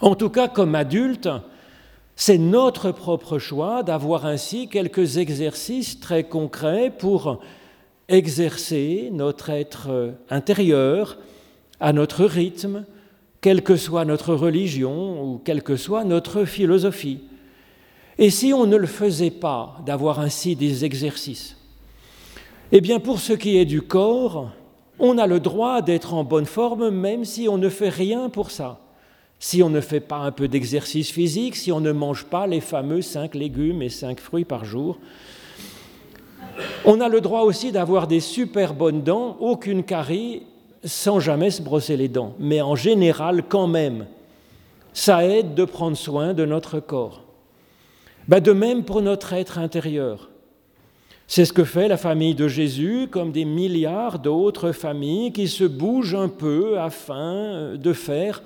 En 0.00 0.14
tout 0.14 0.28
cas, 0.28 0.46
comme 0.46 0.76
adulte, 0.76 1.28
c'est 2.14 2.38
notre 2.38 2.92
propre 2.92 3.38
choix 3.38 3.82
d'avoir 3.82 4.26
ainsi 4.26 4.68
quelques 4.68 5.16
exercices 5.16 5.98
très 5.98 6.24
concrets 6.24 6.92
pour 6.96 7.40
exercer 8.08 9.08
notre 9.10 9.48
être 9.48 10.14
intérieur 10.28 11.18
à 11.80 11.94
notre 11.94 12.24
rythme, 12.24 12.84
quelle 13.40 13.62
que 13.62 13.76
soit 13.76 14.04
notre 14.04 14.34
religion 14.34 15.24
ou 15.24 15.38
quelle 15.38 15.62
que 15.62 15.76
soit 15.76 16.04
notre 16.04 16.44
philosophie. 16.44 17.20
Et 18.18 18.28
si 18.28 18.52
on 18.52 18.66
ne 18.66 18.76
le 18.76 18.86
faisait 18.86 19.30
pas, 19.30 19.80
d'avoir 19.86 20.20
ainsi 20.20 20.56
des 20.56 20.84
exercices? 20.84 21.56
Eh 22.70 22.82
bien, 22.82 23.00
pour 23.00 23.18
ce 23.18 23.32
qui 23.32 23.56
est 23.56 23.64
du 23.64 23.80
corps, 23.80 24.50
on 25.00 25.18
a 25.18 25.26
le 25.26 25.40
droit 25.40 25.82
d'être 25.82 26.14
en 26.14 26.24
bonne 26.24 26.46
forme 26.46 26.90
même 26.90 27.24
si 27.24 27.48
on 27.48 27.58
ne 27.58 27.68
fait 27.68 27.88
rien 27.88 28.28
pour 28.28 28.50
ça. 28.50 28.78
Si 29.38 29.62
on 29.62 29.70
ne 29.70 29.80
fait 29.80 30.00
pas 30.00 30.18
un 30.18 30.32
peu 30.32 30.48
d'exercice 30.48 31.10
physique, 31.10 31.56
si 31.56 31.72
on 31.72 31.80
ne 31.80 31.92
mange 31.92 32.26
pas 32.26 32.46
les 32.46 32.60
fameux 32.60 33.00
cinq 33.00 33.34
légumes 33.34 33.80
et 33.80 33.88
cinq 33.88 34.20
fruits 34.20 34.44
par 34.44 34.66
jour. 34.66 34.98
On 36.84 37.00
a 37.00 37.08
le 37.08 37.22
droit 37.22 37.40
aussi 37.40 37.72
d'avoir 37.72 38.06
des 38.06 38.20
super 38.20 38.74
bonnes 38.74 39.02
dents, 39.02 39.36
aucune 39.40 39.82
carie 39.82 40.42
sans 40.84 41.20
jamais 41.20 41.50
se 41.50 41.62
brosser 41.62 41.96
les 41.96 42.08
dents. 42.08 42.34
Mais 42.38 42.60
en 42.60 42.74
général, 42.74 43.44
quand 43.48 43.66
même, 43.66 44.06
ça 44.92 45.24
aide 45.24 45.54
de 45.54 45.64
prendre 45.64 45.96
soin 45.96 46.34
de 46.34 46.44
notre 46.44 46.80
corps. 46.80 47.22
Ben, 48.28 48.40
de 48.40 48.52
même 48.52 48.84
pour 48.84 49.02
notre 49.02 49.32
être 49.32 49.58
intérieur. 49.58 50.29
C'est 51.32 51.44
ce 51.44 51.52
que 51.52 51.62
fait 51.62 51.86
la 51.86 51.96
famille 51.96 52.34
de 52.34 52.48
Jésus, 52.48 53.06
comme 53.08 53.30
des 53.30 53.44
milliards 53.44 54.18
d'autres 54.18 54.72
familles 54.72 55.32
qui 55.32 55.46
se 55.46 55.62
bougent 55.62 56.16
un 56.16 56.28
peu 56.28 56.80
afin 56.80 57.76
de 57.76 57.92
faire 57.92 58.42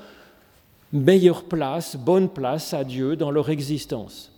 meilleure 0.92 1.44
place, 1.44 1.96
bonne 1.96 2.28
place 2.28 2.74
à 2.74 2.84
Dieu 2.84 3.16
dans 3.16 3.30
leur 3.30 3.48
existence. 3.48 4.30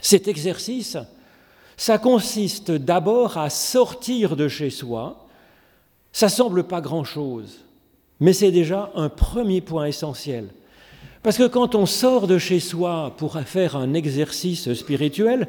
Cet 0.00 0.28
exercice, 0.28 0.96
ça 1.76 1.98
consiste 1.98 2.70
d'abord 2.70 3.38
à 3.38 3.50
sortir 3.50 4.36
de 4.36 4.46
chez 4.46 4.70
soi, 4.70 5.26
ça 6.12 6.28
semble 6.28 6.62
pas 6.62 6.80
grand-chose, 6.80 7.58
mais 8.20 8.34
c'est 8.34 8.52
déjà 8.52 8.92
un 8.94 9.08
premier 9.08 9.62
point 9.62 9.86
essentiel. 9.86 10.46
Parce 11.24 11.38
que 11.38 11.48
quand 11.48 11.74
on 11.74 11.86
sort 11.86 12.28
de 12.28 12.38
chez 12.38 12.60
soi 12.60 13.14
pour 13.16 13.36
faire 13.40 13.74
un 13.74 13.94
exercice 13.94 14.72
spirituel, 14.74 15.48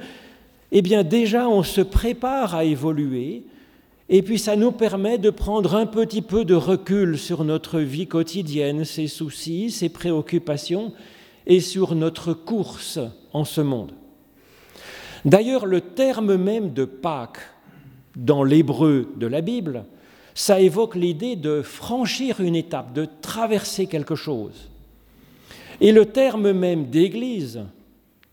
eh 0.71 0.81
bien 0.81 1.03
déjà 1.03 1.47
on 1.49 1.63
se 1.63 1.81
prépare 1.81 2.55
à 2.55 2.63
évoluer, 2.63 3.43
et 4.09 4.21
puis 4.21 4.39
ça 4.39 4.55
nous 4.55 4.71
permet 4.71 5.17
de 5.17 5.29
prendre 5.29 5.75
un 5.75 5.85
petit 5.85 6.21
peu 6.21 6.45
de 6.45 6.55
recul 6.55 7.17
sur 7.17 7.43
notre 7.43 7.79
vie 7.79 8.07
quotidienne, 8.07 8.85
ses 8.85 9.07
soucis, 9.07 9.71
ses 9.71 9.89
préoccupations, 9.89 10.93
et 11.45 11.59
sur 11.59 11.95
notre 11.95 12.33
course 12.33 12.99
en 13.33 13.45
ce 13.45 13.61
monde. 13.61 13.93
D'ailleurs, 15.25 15.65
le 15.65 15.81
terme 15.81 16.35
même 16.35 16.73
de 16.73 16.85
Pâques 16.85 17.39
dans 18.15 18.43
l'hébreu 18.43 19.11
de 19.17 19.27
la 19.27 19.41
Bible, 19.41 19.85
ça 20.33 20.59
évoque 20.59 20.95
l'idée 20.95 21.35
de 21.35 21.61
franchir 21.61 22.39
une 22.39 22.55
étape, 22.55 22.93
de 22.93 23.07
traverser 23.21 23.87
quelque 23.87 24.15
chose. 24.15 24.69
Et 25.81 25.91
le 25.91 26.05
terme 26.05 26.51
même 26.51 26.85
d'Église, 26.85 27.63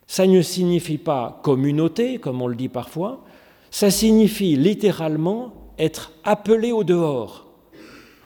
ça 0.06 0.26
ne 0.26 0.42
signifie 0.42 0.98
pas 0.98 1.40
communauté, 1.42 2.18
comme 2.18 2.42
on 2.42 2.46
le 2.46 2.56
dit 2.56 2.68
parfois, 2.68 3.24
ça 3.70 3.90
signifie 3.90 4.56
littéralement 4.56 5.52
être 5.78 6.12
appelé 6.24 6.72
au 6.72 6.84
dehors. 6.84 7.46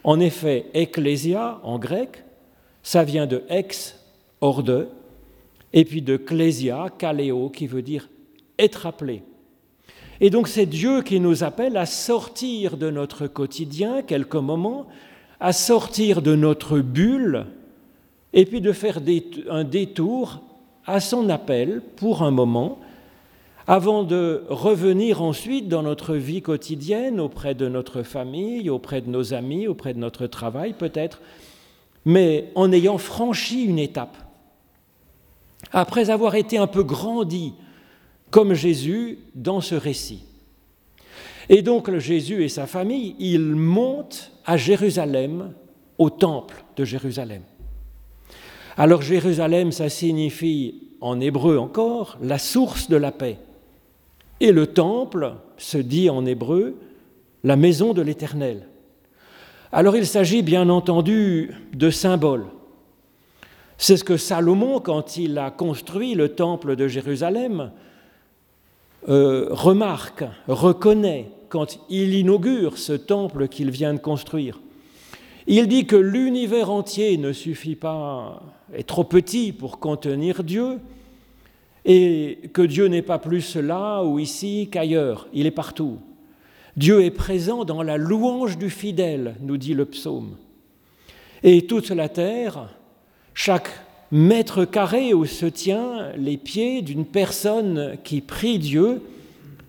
En 0.04 0.20
effet, 0.20 0.66
ecclésia 0.74 1.60
en 1.62 1.78
grec, 1.78 2.24
ça 2.82 3.04
vient 3.04 3.26
de 3.26 3.42
ex, 3.48 3.98
hors 4.40 4.62
de, 4.62 4.88
et 5.72 5.84
puis 5.84 6.02
de 6.02 6.16
klésia, 6.16 6.86
kaléo, 6.96 7.50
qui 7.50 7.66
veut 7.66 7.82
dire 7.82 8.08
être 8.58 8.86
appelé. 8.86 9.22
Et 10.20 10.30
donc 10.30 10.48
c'est 10.48 10.66
Dieu 10.66 11.02
qui 11.02 11.20
nous 11.20 11.44
appelle 11.44 11.76
à 11.76 11.86
sortir 11.86 12.76
de 12.76 12.90
notre 12.90 13.26
quotidien 13.26 14.02
quelques 14.02 14.34
moments, 14.34 14.86
à 15.40 15.52
sortir 15.52 16.22
de 16.22 16.34
notre 16.34 16.80
bulle, 16.80 17.46
et 18.32 18.44
puis 18.44 18.60
de 18.60 18.72
faire 18.72 19.00
un 19.48 19.64
détour 19.64 20.42
à 20.88 21.00
son 21.00 21.28
appel 21.28 21.82
pour 21.96 22.22
un 22.22 22.30
moment, 22.30 22.78
avant 23.66 24.02
de 24.02 24.44
revenir 24.48 25.20
ensuite 25.20 25.68
dans 25.68 25.82
notre 25.82 26.14
vie 26.14 26.40
quotidienne 26.40 27.20
auprès 27.20 27.54
de 27.54 27.68
notre 27.68 28.02
famille, 28.02 28.70
auprès 28.70 29.02
de 29.02 29.10
nos 29.10 29.34
amis, 29.34 29.68
auprès 29.68 29.92
de 29.92 29.98
notre 29.98 30.26
travail 30.26 30.72
peut-être, 30.72 31.20
mais 32.06 32.50
en 32.54 32.72
ayant 32.72 32.96
franchi 32.96 33.64
une 33.64 33.78
étape. 33.78 34.16
Après 35.72 36.08
avoir 36.08 36.34
été 36.34 36.56
un 36.56 36.66
peu 36.66 36.82
grandi 36.82 37.52
comme 38.30 38.54
Jésus 38.54 39.18
dans 39.34 39.60
ce 39.60 39.74
récit. 39.74 40.24
Et 41.50 41.60
donc 41.60 41.94
Jésus 41.98 42.42
et 42.42 42.48
sa 42.48 42.66
famille, 42.66 43.14
ils 43.18 43.54
montent 43.54 44.32
à 44.46 44.56
Jérusalem, 44.56 45.52
au 45.98 46.08
temple 46.08 46.64
de 46.76 46.84
Jérusalem. 46.84 47.42
Alors 48.80 49.02
Jérusalem, 49.02 49.72
ça 49.72 49.88
signifie 49.88 50.82
en 51.00 51.20
hébreu 51.20 51.58
encore 51.58 52.16
la 52.22 52.38
source 52.38 52.88
de 52.88 52.96
la 52.96 53.10
paix. 53.10 53.38
Et 54.38 54.52
le 54.52 54.68
temple 54.68 55.34
se 55.56 55.78
dit 55.78 56.08
en 56.08 56.24
hébreu 56.24 56.76
la 57.42 57.56
maison 57.56 57.92
de 57.92 58.02
l'Éternel. 58.02 58.68
Alors 59.72 59.96
il 59.96 60.06
s'agit 60.06 60.42
bien 60.42 60.68
entendu 60.68 61.56
de 61.74 61.90
symboles. 61.90 62.46
C'est 63.78 63.96
ce 63.96 64.04
que 64.04 64.16
Salomon, 64.16 64.78
quand 64.78 65.16
il 65.16 65.38
a 65.38 65.50
construit 65.50 66.14
le 66.14 66.28
temple 66.28 66.76
de 66.76 66.86
Jérusalem, 66.86 67.72
euh, 69.08 69.48
remarque, 69.50 70.22
reconnaît 70.46 71.32
quand 71.48 71.80
il 71.90 72.14
inaugure 72.14 72.78
ce 72.78 72.92
temple 72.92 73.48
qu'il 73.48 73.72
vient 73.72 73.94
de 73.94 73.98
construire. 73.98 74.60
Il 75.50 75.66
dit 75.66 75.86
que 75.86 75.96
l'univers 75.96 76.70
entier 76.70 77.16
ne 77.16 77.32
suffit 77.32 77.74
pas, 77.74 78.42
est 78.74 78.86
trop 78.86 79.04
petit 79.04 79.52
pour 79.52 79.78
contenir 79.78 80.44
Dieu, 80.44 80.78
et 81.86 82.50
que 82.52 82.60
Dieu 82.60 82.88
n'est 82.88 83.00
pas 83.00 83.18
plus 83.18 83.56
là 83.56 84.02
ou 84.04 84.18
ici 84.18 84.68
qu'ailleurs, 84.70 85.26
il 85.32 85.46
est 85.46 85.50
partout. 85.50 86.00
Dieu 86.76 87.02
est 87.02 87.10
présent 87.10 87.64
dans 87.64 87.82
la 87.82 87.96
louange 87.96 88.58
du 88.58 88.68
fidèle, 88.68 89.36
nous 89.40 89.56
dit 89.56 89.72
le 89.72 89.86
psaume. 89.86 90.36
Et 91.42 91.66
toute 91.66 91.88
la 91.88 92.10
terre, 92.10 92.68
chaque 93.32 93.70
mètre 94.12 94.66
carré 94.66 95.14
où 95.14 95.24
se 95.24 95.46
tient 95.46 96.12
les 96.18 96.36
pieds 96.36 96.82
d'une 96.82 97.06
personne 97.06 97.96
qui 98.04 98.20
prie 98.20 98.58
Dieu, 98.58 99.00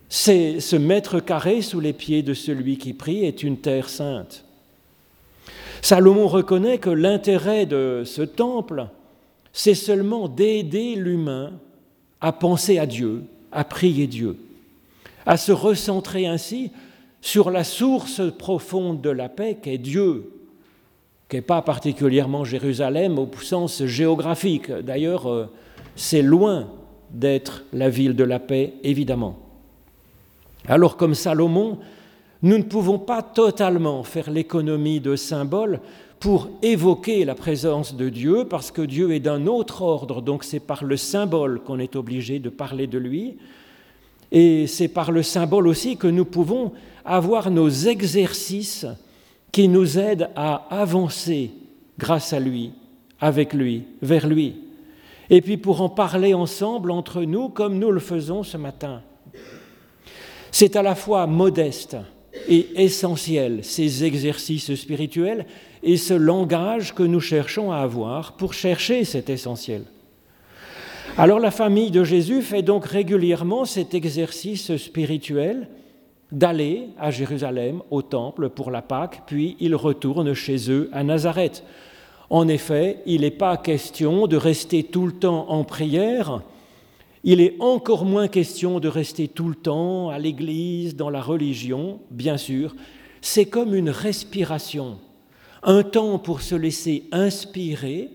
c'est 0.09 0.59
ce 0.59 0.75
mètre 0.75 1.21
carré 1.21 1.61
sous 1.61 1.79
les 1.79 1.93
pieds 1.93 2.21
de 2.21 2.33
celui 2.33 2.77
qui 2.77 2.91
prie 2.91 3.23
est 3.23 3.43
une 3.43 3.59
terre 3.59 3.87
sainte. 3.87 4.43
Salomon 5.81 6.27
reconnaît 6.27 6.77
que 6.77 6.89
l'intérêt 6.89 7.65
de 7.65 8.03
ce 8.05 8.21
temple, 8.21 8.87
c'est 9.53 9.75
seulement 9.75 10.27
d'aider 10.27 10.95
l'humain 10.95 11.53
à 12.21 12.31
penser 12.31 12.79
à 12.79 12.85
Dieu, 12.85 13.23
à 13.51 13.63
prier 13.63 14.07
Dieu, 14.07 14.37
à 15.25 15.37
se 15.37 15.51
recentrer 15.51 16.27
ainsi 16.27 16.71
sur 17.21 17.51
la 17.51 17.63
source 17.63 18.21
profonde 18.37 19.01
de 19.01 19.09
la 19.09 19.29
paix 19.29 19.57
qu'est 19.61 19.77
Dieu, 19.77 20.31
qui 21.29 21.35
n'est 21.35 21.41
pas 21.41 21.61
particulièrement 21.61 22.43
Jérusalem 22.43 23.19
au 23.19 23.29
sens 23.41 23.85
géographique. 23.85 24.71
D'ailleurs, 24.71 25.29
euh, 25.29 25.49
c'est 25.95 26.21
loin 26.21 26.67
d'être 27.11 27.63
la 27.73 27.89
ville 27.89 28.15
de 28.15 28.23
la 28.23 28.39
paix, 28.39 28.73
évidemment. 28.83 29.37
Alors 30.67 30.97
comme 30.97 31.15
Salomon, 31.15 31.79
nous 32.41 32.57
ne 32.57 32.63
pouvons 32.63 32.99
pas 32.99 33.21
totalement 33.21 34.03
faire 34.03 34.31
l'économie 34.31 34.99
de 34.99 35.15
symboles 35.15 35.79
pour 36.19 36.49
évoquer 36.61 37.25
la 37.25 37.35
présence 37.35 37.95
de 37.95 38.09
Dieu, 38.09 38.45
parce 38.49 38.71
que 38.71 38.81
Dieu 38.81 39.11
est 39.11 39.19
d'un 39.19 39.47
autre 39.47 39.81
ordre, 39.81 40.21
donc 40.21 40.43
c'est 40.43 40.59
par 40.59 40.83
le 40.83 40.97
symbole 40.97 41.61
qu'on 41.61 41.79
est 41.79 41.95
obligé 41.95 42.39
de 42.39 42.49
parler 42.49 42.87
de 42.87 42.97
lui, 42.97 43.37
et 44.31 44.67
c'est 44.67 44.87
par 44.89 45.11
le 45.11 45.23
symbole 45.23 45.67
aussi 45.67 45.97
que 45.97 46.07
nous 46.07 46.25
pouvons 46.25 46.73
avoir 47.05 47.51
nos 47.51 47.69
exercices 47.69 48.85
qui 49.51 49.67
nous 49.67 49.97
aide 49.97 50.29
à 50.35 50.67
avancer 50.69 51.51
grâce 51.97 52.33
à 52.33 52.39
lui, 52.39 52.71
avec 53.19 53.53
lui, 53.53 53.85
vers 54.01 54.27
lui. 54.27 54.55
Et 55.29 55.41
puis 55.41 55.57
pour 55.57 55.81
en 55.81 55.89
parler 55.89 56.33
ensemble 56.33 56.91
entre 56.91 57.23
nous 57.23 57.49
comme 57.49 57.79
nous 57.79 57.91
le 57.91 57.99
faisons 57.99 58.43
ce 58.43 58.57
matin. 58.57 59.01
C'est 60.51 60.75
à 60.75 60.81
la 60.81 60.95
fois 60.95 61.27
modeste 61.27 61.97
et 62.49 62.83
essentiel, 62.83 63.59
ces 63.63 64.03
exercices 64.03 64.73
spirituels 64.75 65.45
et 65.83 65.95
ce 65.95 66.15
langage 66.15 66.93
que 66.93 67.03
nous 67.03 67.21
cherchons 67.21 67.71
à 67.71 67.77
avoir 67.77 68.33
pour 68.33 68.53
chercher 68.53 69.05
cet 69.05 69.29
essentiel. 69.29 69.83
Alors 71.17 71.39
la 71.39 71.51
famille 71.51 71.91
de 71.91 72.03
Jésus 72.03 72.41
fait 72.41 72.61
donc 72.61 72.85
régulièrement 72.85 73.65
cet 73.65 73.93
exercice 73.93 74.75
spirituel 74.77 75.69
d'aller 76.31 76.89
à 76.99 77.11
Jérusalem, 77.11 77.81
au 77.89 78.01
temple, 78.01 78.49
pour 78.49 78.71
la 78.71 78.81
Pâque, 78.81 79.23
puis 79.25 79.55
ils 79.59 79.75
retournent 79.75 80.33
chez 80.33 80.71
eux 80.71 80.89
à 80.91 81.03
Nazareth. 81.03 81.63
En 82.29 82.47
effet, 82.47 82.99
il 83.05 83.21
n'est 83.21 83.31
pas 83.31 83.57
question 83.57 84.27
de 84.27 84.37
rester 84.37 84.83
tout 84.83 85.07
le 85.07 85.13
temps 85.13 85.49
en 85.49 85.63
prière, 85.63 86.41
il 87.23 87.41
est 87.41 87.55
encore 87.59 88.05
moins 88.05 88.27
question 88.27 88.79
de 88.79 88.87
rester 88.87 89.27
tout 89.27 89.49
le 89.49 89.55
temps 89.55 90.09
à 90.09 90.19
l'Église, 90.19 90.95
dans 90.95 91.09
la 91.09 91.21
religion, 91.21 91.99
bien 92.11 92.37
sûr. 92.37 92.75
C'est 93.21 93.45
comme 93.45 93.75
une 93.75 93.89
respiration, 93.89 94.97
un 95.63 95.83
temps 95.83 96.19
pour 96.19 96.41
se 96.41 96.55
laisser 96.55 97.03
inspirer, 97.11 98.09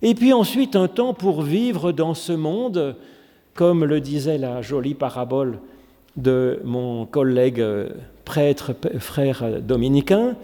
et 0.00 0.14
puis 0.14 0.32
ensuite 0.32 0.76
un 0.76 0.88
temps 0.88 1.12
pour 1.12 1.42
vivre 1.42 1.92
dans 1.92 2.14
ce 2.14 2.32
monde, 2.32 2.96
comme 3.54 3.84
le 3.84 4.00
disait 4.00 4.38
la 4.38 4.62
jolie 4.62 4.94
parabole 4.94 5.60
de 6.16 6.60
mon 6.64 7.04
collègue 7.04 7.60
euh, 7.60 7.88
prêtre, 8.24 8.74
frère 8.98 9.60
dominicain, 9.60 10.36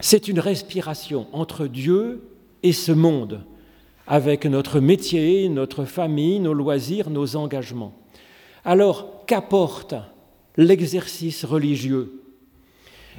c'est 0.00 0.28
une 0.28 0.40
respiration 0.40 1.26
entre 1.32 1.66
Dieu 1.66 2.22
et 2.62 2.72
ce 2.72 2.92
monde, 2.92 3.40
avec 4.06 4.46
notre 4.46 4.80
métier, 4.80 5.48
notre 5.48 5.84
famille, 5.84 6.40
nos 6.40 6.54
loisirs, 6.54 7.10
nos 7.10 7.36
engagements. 7.36 7.94
Alors, 8.64 9.24
qu'apporte 9.26 9.94
l'exercice 10.56 11.44
religieux? 11.44 12.22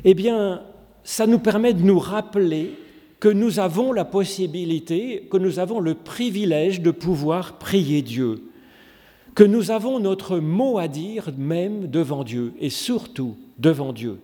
Eh 0.04 0.14
bien, 0.14 0.64
ça 1.04 1.28
nous 1.28 1.40
permet 1.40 1.74
de 1.74 1.84
nous 1.84 2.00
rappeler 2.00 2.74
que 3.20 3.30
nous 3.30 3.60
avons 3.60 3.94
la 3.94 4.06
possibilité, 4.06 5.28
que 5.32 5.38
nous 5.38 5.60
avons 5.60 5.80
le 5.80 5.96
privilège 5.96 6.82
de 6.82 6.92
pouvoir 6.92 7.58
prier 7.58 8.02
Dieu 8.02 8.52
que 9.36 9.44
nous 9.44 9.72
avons 9.72 10.00
notre 10.00 10.40
mot 10.40 10.78
à 10.78 10.88
dire 10.88 11.32
même 11.38 11.88
devant 11.88 12.24
Dieu 12.24 12.54
et 12.60 12.70
surtout 12.70 13.38
devant 13.58 13.94
Dieu. 13.94 14.20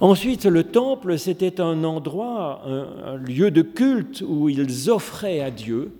Ensuite, 0.00 0.46
le 0.46 0.64
temple, 0.64 1.18
c'était 1.18 1.60
un 1.60 1.84
endroit, 1.84 2.62
un, 2.66 3.16
lieu 3.16 3.50
de 3.50 3.60
culte 3.60 4.24
où 4.26 4.48
ils 4.48 4.90
offraient 4.90 5.40
à 5.40 5.50
Dieu 5.50 5.92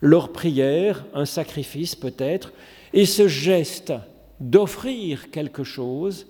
leur 0.00 0.32
prière, 0.32 1.04
un 1.12 1.26
sacrifice 1.26 1.94
peut-être, 1.94 2.52
et 2.94 3.04
ce 3.04 3.28
geste 3.28 3.92
d'offrir 4.40 5.30
quelque 5.30 5.64
chose 5.64 6.26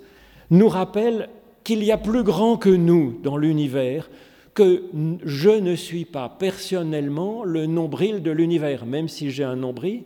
nous 0.51 0.69
rappelle 0.69 1.29
qu'il 1.63 1.85
y 1.85 1.93
a 1.93 1.99
plus 1.99 2.25
grand 2.25 2.57
que 2.57 2.71
nous 2.71 3.21
dans 3.23 3.37
l'univers, 3.37 4.11
que 4.55 4.83
je 5.25 5.51
ne 5.51 5.77
suis 5.77 6.05
pas 6.05 6.29
personnellement 6.29 7.45
le 7.45 7.67
nombril 7.67 8.23
de 8.23 8.33
l'univers, 8.33 8.87
même 8.87 9.09
si 9.09 9.31
j'ai 9.31 9.45
un 9.45 9.55
nombril, 9.55 10.03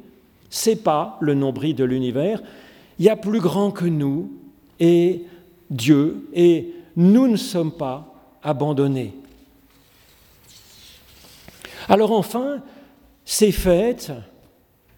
c'est 0.51 0.83
pas 0.83 1.17
le 1.21 1.33
nombril 1.33 1.75
de 1.75 1.85
l'univers. 1.85 2.43
Il 2.99 3.07
y 3.07 3.09
a 3.09 3.17
plus 3.17 3.41
grand 3.41 3.71
que 3.71 3.87
nous 3.87 4.31
et 4.79 5.23
Dieu, 5.71 6.29
et 6.35 6.75
nous 6.97 7.29
ne 7.29 7.37
sommes 7.37 7.73
pas 7.73 8.13
abandonnés. 8.43 9.15
Alors 11.89 12.13
enfin, 12.13 12.63
ces 13.25 13.53
fêtes, 13.53 14.13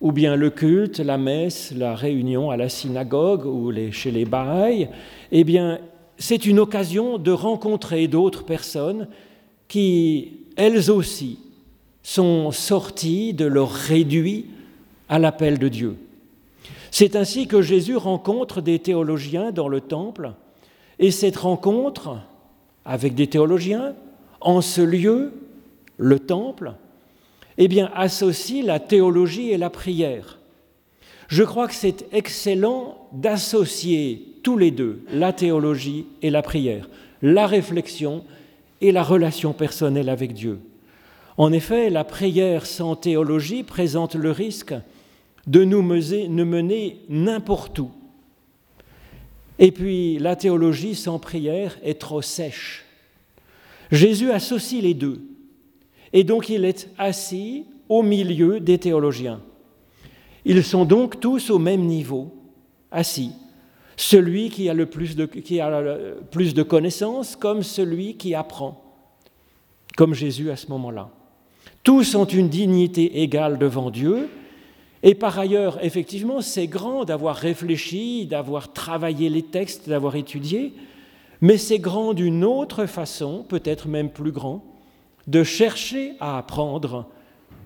ou 0.01 0.13
bien 0.13 0.37
le 0.37 0.51
culte, 0.51 0.99
la 0.99 1.19
messe, 1.19 1.73
la 1.75 1.95
réunion 1.95 2.51
à 2.51 2.57
la 2.57 2.69
synagogue 2.69 3.47
ou 3.47 3.73
chez 3.91 4.11
les 4.11 4.25
Bahaïs, 4.25 4.89
eh 5.33 5.45
bien, 5.45 5.79
c'est 6.19 6.47
une 6.47 6.59
occasion 6.59 7.19
de 7.19 7.33
rencontrer 7.33 8.07
d'autres 8.07 8.45
personnes 8.45 9.09
qui, 9.67 10.33
elles 10.57 10.91
aussi, 10.91 11.39
sont 12.03 12.51
sorties 12.51 13.33
de 13.33 13.47
leur 13.47 13.71
réduit 13.71 14.47
à 15.09 15.19
l'appel 15.19 15.59
de 15.59 15.69
Dieu. 15.69 15.97
C'est 16.91 17.17
ainsi 17.17 17.49
que 17.49 17.63
Jésus 17.63 17.97
rencontre 17.97 18.61
des 18.61 18.79
théologiens 18.79 19.51
dans 19.51 19.69
le 19.69 19.81
temple, 19.81 20.33
et 20.99 21.11
cette 21.11 21.37
rencontre 21.37 22.19
avec 22.85 23.15
des 23.15 23.27
théologiens, 23.27 23.95
en 24.41 24.61
ce 24.61 24.81
lieu, 24.81 25.33
le 25.97 26.19
temple, 26.19 26.75
eh 27.57 27.69
associe 27.95 28.65
la 28.65 28.81
théologie 28.81 29.51
et 29.51 29.59
la 29.59 29.71
prière. 29.71 30.39
Je 31.29 31.43
crois 31.43 31.69
que 31.69 31.75
c'est 31.75 32.07
excellent 32.13 33.09
d'associer 33.13 34.35
tous 34.43 34.59
les 34.59 34.71
deux, 34.71 35.03
la 35.11 35.33
théologie 35.33 36.07
et 36.21 36.31
la 36.31 36.43
prière, 36.43 36.89
la 37.23 37.47
réflexion 37.47 38.25
et 38.81 38.93
la 38.93 39.03
relation 39.03 39.53
personnelle 39.53 40.11
avec 40.11 40.35
Dieu. 40.35 40.61
En 41.37 41.53
effet, 41.53 41.91
la 41.91 42.05
prière 42.05 42.67
sans 42.67 42.95
théologie 42.95 43.63
présente 43.63 44.15
le 44.15 44.31
risque 44.31 44.75
de 45.47 45.65
nous 45.65 45.83
mener 45.83 47.01
n'importe 47.09 47.79
où. 47.79 47.91
Et 49.59 49.71
puis 49.71 50.19
la 50.19 50.37
théologie 50.37 50.95
sans 50.95 51.19
prière 51.19 51.79
est 51.83 52.01
trop 52.01 52.23
sèche. 52.23 52.85
Jésus 53.91 54.31
associe 54.31 54.83
les 54.83 54.95
deux. 54.95 55.23
Et 56.13 56.25
donc 56.25 56.49
il 56.49 56.65
est 56.65 56.89
assis 56.99 57.65
au 57.89 58.03
milieu 58.03 58.61
des 58.61 58.79
théologiens. 58.79 59.41
Ils 60.45 60.63
sont 60.63 60.85
donc 60.85 61.21
tous 61.21 61.51
au 61.51 61.59
même 61.59 61.83
niveau, 61.83 62.35
assis. 62.91 63.33
Celui 63.97 64.51
qui 64.51 64.69
a 64.69 64.75
le 64.75 64.87
plus 64.87 65.17
de, 65.17 65.27
qui 65.27 65.61
a 65.61 65.97
plus 66.31 66.55
de 66.55 66.63
connaissances 66.63 67.37
comme 67.37 67.63
celui 67.63 68.17
qui 68.17 68.35
apprend, 68.35 68.83
comme 69.97 70.15
Jésus 70.15 70.51
à 70.51 70.57
ce 70.57 70.69
moment-là. 70.69 71.11
Tous 71.83 72.15
ont 72.15 72.25
une 72.25 72.49
dignité 72.49 73.23
égale 73.23 73.59
devant 73.59 73.91
Dieu 73.91 74.29
et 75.07 75.15
par 75.15 75.39
ailleurs, 75.39 75.79
effectivement, 75.85 76.41
c'est 76.41 76.67
grand 76.67 77.05
d'avoir 77.05 77.37
réfléchi, 77.37 78.25
d'avoir 78.25 78.73
travaillé 78.73 79.29
les 79.29 79.43
textes, 79.43 79.87
d'avoir 79.87 80.17
étudié, 80.17 80.73
mais 81.43 81.59
c'est 81.59 81.79
grand 81.79 82.15
d'une 82.15 82.43
autre 82.43 82.87
façon, 82.87 83.45
peut-être 83.47 83.87
même 83.87 84.09
plus 84.09 84.33
grand, 84.33 84.65
de 85.27 85.45
chercher 85.45 86.13
à 86.21 86.39
apprendre 86.39 87.07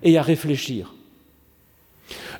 et 0.03 0.17
à 0.17 0.21
réfléchir. 0.21 0.93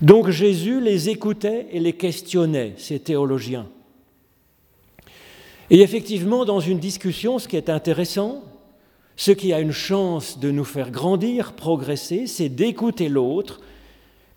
Donc 0.02 0.32
Jésus 0.32 0.82
les 0.82 1.08
écoutait 1.08 1.68
et 1.72 1.80
les 1.80 1.94
questionnait, 1.94 2.74
ces 2.76 3.00
théologiens. 3.00 3.68
Et 5.70 5.80
effectivement, 5.80 6.44
dans 6.44 6.60
une 6.60 6.80
discussion, 6.80 7.40
ce 7.40 7.48
qui 7.48 7.56
est 7.56 7.70
intéressant, 7.70 8.44
ce 9.16 9.32
qui 9.32 9.54
a 9.54 9.62
une 9.62 9.72
chance 9.72 10.40
de 10.40 10.52
nous 10.52 10.66
faire 10.66 10.92
grandir, 10.92 11.54
progresser, 11.54 12.28
c'est 12.28 12.50
d'écouter 12.50 13.08
l'autre 13.08 13.62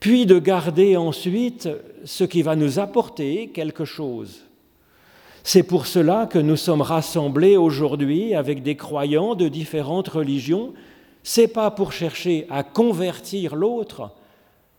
puis 0.03 0.27
de 0.27 0.41
garder 0.41 0.97
ensuite 0.97 1.69
ce 2.05 2.25
qui 2.25 2.43
va 2.43 2.57
nous 2.57 2.81
apporter 2.81 3.51
quelque 3.55 3.85
chose. 3.85 4.41
C'est 5.45 5.63
pour 5.63 5.87
cela 5.87 6.27
que 6.27 6.41
nous 6.41 6.57
sommes 6.57 6.81
rassemblés 6.81 7.57
aujourd'hui 7.57 8.35
avec 8.35 8.65
des 8.65 8.75
croyants 8.75 9.37
de 9.37 9.47
différentes 9.47 10.09
religions. 10.09 10.73
C'est 11.23 11.47
pas 11.47 11.71
pour 11.71 11.93
chercher 11.93 12.49
à 12.51 12.65
convertir 12.65 13.55
l'autre, 13.55 14.11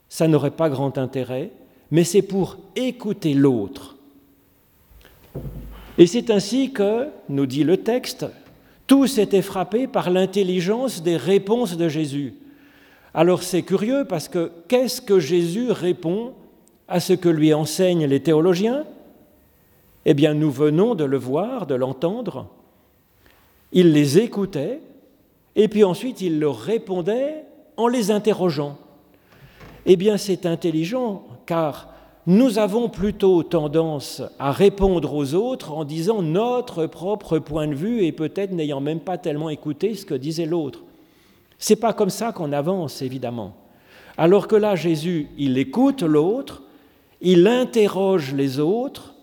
ça 0.10 0.28
n'aurait 0.28 0.52
pas 0.52 0.68
grand 0.68 0.98
intérêt, 0.98 1.52
mais 1.90 2.04
c'est 2.04 2.22
pour 2.22 2.58
écouter 2.76 3.34
l'autre. 3.34 3.96
Et 5.98 6.06
c'est 6.06 6.32
ainsi 6.32 6.74
que, 6.74 7.08
nous 7.30 7.46
dit 7.46 7.64
le 7.64 7.78
texte, 7.78 8.26
tous 8.88 9.20
étaient 9.20 9.42
frappés 9.42 9.88
par 9.88 10.10
l'intelligence 10.10 11.02
des 11.02 11.16
réponses 11.16 11.78
de 11.78 11.88
Jésus. 11.88 12.34
Alors 13.13 13.43
c'est 13.43 13.62
curieux 13.62 14.06
parce 14.06 14.28
que 14.28 14.52
qu'est-ce 14.67 15.02
que 15.02 15.19
Jésus 15.19 15.71
répond 15.71 16.34
à 16.88 16.99
ce 16.99 17.13
que 17.13 17.30
lui 17.30 17.54
enseignent 17.54 18.06
les 18.06 18.21
théologiens? 18.21 18.86
Eh 20.06 20.13
bien, 20.13 20.34
nous 20.34 20.52
venons 20.52 20.95
de 20.95 21.04
le 21.04 21.17
voir, 21.17 21.65
de 21.67 21.76
l'entendre. 21.76 22.47
Il 23.71 23.93
les 23.93 24.19
écoutait 24.19 24.82
et 25.56 25.67
puis 25.67 25.84
ensuite 25.84 26.21
il 26.21 26.39
leur 26.39 26.58
répondait 26.58 27.43
en 27.78 27.88
les 27.88 28.12
interrogeant. 28.12 28.78
Eh 29.86 29.95
bien, 29.95 30.17
c'est 30.17 30.45
intelligent 30.45 31.23
car 31.45 31.89
nous 32.26 32.58
avons 32.58 32.89
plutôt 32.89 33.43
tendance 33.43 34.21
à 34.39 34.52
répondre 34.52 35.13
aux 35.13 35.34
autres 35.34 35.71
en 35.73 35.84
disant 35.84 36.21
notre 36.21 36.86
propre 36.86 37.38
point 37.38 37.67
de 37.67 37.76
vue 37.76 38.06
et 38.06 38.12
peut-être 38.12 38.54
n'ayant 38.54 38.80
même 38.80 39.02
pas 39.02 39.17
tellement 39.17 39.49
écouté 39.49 39.93
ce 39.93 40.06
que 40.06 40.13
disait 40.13 40.45
l'autre. 40.45 40.84
C'est 41.63 41.78
pas 41.78 41.93
comme 41.93 42.10
ça 42.10 42.34
qu'on 42.34 42.52
avance, 42.52 43.02
évidemment. 43.02 43.56
Alors 44.17 44.49
que 44.49 44.58
là, 44.58 44.76
Jésus, 44.76 45.30
il 45.38 45.58
écoute 45.58 46.04
l'autre, 46.04 46.62
il 47.21 47.47
interroge 47.47 48.34
les 48.34 48.60
autres, 48.60 49.13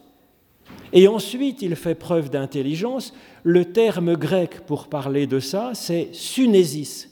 et 0.95 1.07
ensuite 1.07 1.61
il 1.61 1.77
fait 1.77 1.95
preuve 1.95 2.31
d'intelligence. 2.31 3.13
Le 3.43 3.67
terme 3.67 4.17
grec 4.17 4.61
pour 4.61 4.89
parler 4.89 5.27
de 5.27 5.39
ça, 5.39 5.73
c'est 5.75 6.09
sunésis. 6.15 7.11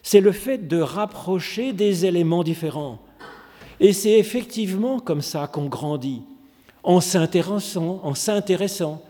C'est 0.00 0.20
le 0.20 0.30
fait 0.30 0.68
de 0.68 0.80
rapprocher 0.80 1.72
des 1.72 2.06
éléments 2.06 2.44
différents. 2.44 3.00
Et 3.80 3.92
c'est 3.92 4.16
effectivement 4.16 5.00
comme 5.00 5.22
ça 5.22 5.48
qu'on 5.48 5.66
grandit, 5.66 6.22
en 6.84 7.00
s'intéressant, 7.00 7.98
en 8.04 8.14
s'intéressant, 8.14 9.02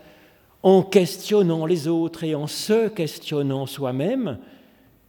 en 0.63 0.81
questionnant 0.81 1.67
les 1.67 1.87
autres 1.87 2.23
et 2.23 2.33
en 2.33 2.47
se 2.47 2.87
questionnant 2.87 3.67
soi-même, 3.67 4.39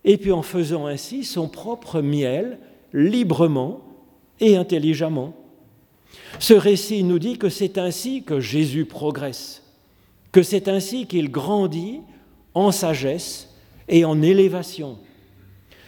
et 0.04 0.16
puis 0.18 0.32
en 0.32 0.42
faisant 0.42 0.86
ainsi 0.86 1.24
son 1.24 1.48
propre 1.48 2.00
miel 2.00 2.58
librement 2.92 3.80
et 4.40 4.56
intelligemment. 4.56 5.34
Ce 6.38 6.54
récit 6.54 7.02
nous 7.02 7.18
dit 7.18 7.38
que 7.38 7.48
c'est 7.48 7.78
ainsi 7.78 8.22
que 8.22 8.40
Jésus 8.40 8.84
progresse, 8.84 9.62
que 10.32 10.42
c'est 10.42 10.68
ainsi 10.68 11.06
qu'il 11.06 11.30
grandit 11.30 12.00
en 12.54 12.70
sagesse 12.70 13.54
et 13.88 14.04
en 14.04 14.22
élévation. 14.22 14.98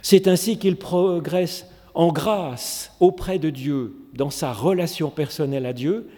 C'est 0.02 0.28
ainsi 0.28 0.58
qu'il 0.58 0.76
progresse 0.76 1.66
en 1.94 2.12
grâce 2.12 2.92
auprès 3.00 3.38
de 3.38 3.50
Dieu, 3.50 3.96
dans 4.14 4.30
sa 4.30 4.52
relation 4.52 5.10
personnelle 5.10 5.66
à 5.66 5.72
Dieu, 5.72 6.08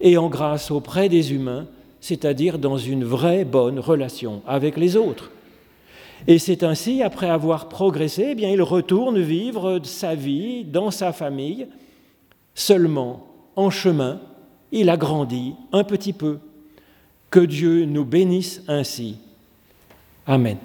et 0.00 0.16
en 0.16 0.28
grâce 0.28 0.70
auprès 0.70 1.08
des 1.08 1.32
humains, 1.32 1.66
c'est-à-dire 2.00 2.58
dans 2.58 2.78
une 2.78 3.04
vraie 3.04 3.44
bonne 3.44 3.78
relation 3.78 4.42
avec 4.46 4.76
les 4.76 4.96
autres. 4.96 5.30
Et 6.26 6.38
c'est 6.38 6.62
ainsi, 6.62 7.02
après 7.02 7.28
avoir 7.28 7.68
progressé, 7.68 8.34
eh 8.36 8.42
il 8.42 8.62
retourne 8.62 9.20
vivre 9.20 9.80
sa 9.84 10.14
vie 10.14 10.64
dans 10.64 10.90
sa 10.90 11.12
famille. 11.12 11.66
Seulement, 12.54 13.26
en 13.56 13.70
chemin, 13.70 14.20
il 14.70 14.88
a 14.88 14.96
grandi 14.96 15.54
un 15.72 15.84
petit 15.84 16.12
peu. 16.12 16.38
Que 17.30 17.40
Dieu 17.40 17.86
nous 17.86 18.04
bénisse 18.04 18.62
ainsi. 18.68 19.16
Amen. 20.26 20.58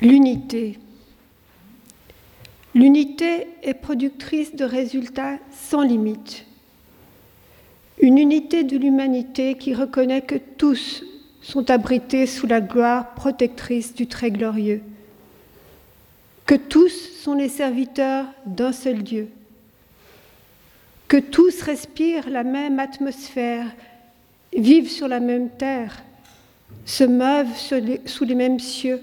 L'unité. 0.00 0.78
L'unité 2.74 3.48
est 3.62 3.74
productrice 3.74 4.56
de 4.56 4.64
résultats 4.64 5.36
sans 5.52 5.82
limite. 5.82 6.46
Une 8.00 8.16
unité 8.16 8.64
de 8.64 8.78
l'humanité 8.78 9.56
qui 9.56 9.74
reconnaît 9.74 10.22
que 10.22 10.36
tous 10.36 11.04
sont 11.42 11.70
abrités 11.70 12.26
sous 12.26 12.46
la 12.46 12.62
gloire 12.62 13.14
protectrice 13.14 13.94
du 13.94 14.06
Très 14.06 14.30
Glorieux, 14.30 14.80
que 16.46 16.54
tous 16.54 16.92
sont 17.22 17.34
les 17.34 17.50
serviteurs 17.50 18.24
d'un 18.46 18.72
seul 18.72 19.02
Dieu, 19.02 19.28
que 21.08 21.18
tous 21.18 21.60
respirent 21.60 22.30
la 22.30 22.44
même 22.44 22.78
atmosphère, 22.78 23.66
vivent 24.56 24.90
sur 24.90 25.08
la 25.08 25.20
même 25.20 25.50
terre, 25.50 26.02
se 26.86 27.04
meuvent 27.04 27.54
sous 28.06 28.24
les 28.24 28.34
mêmes 28.34 28.60
cieux, 28.60 29.00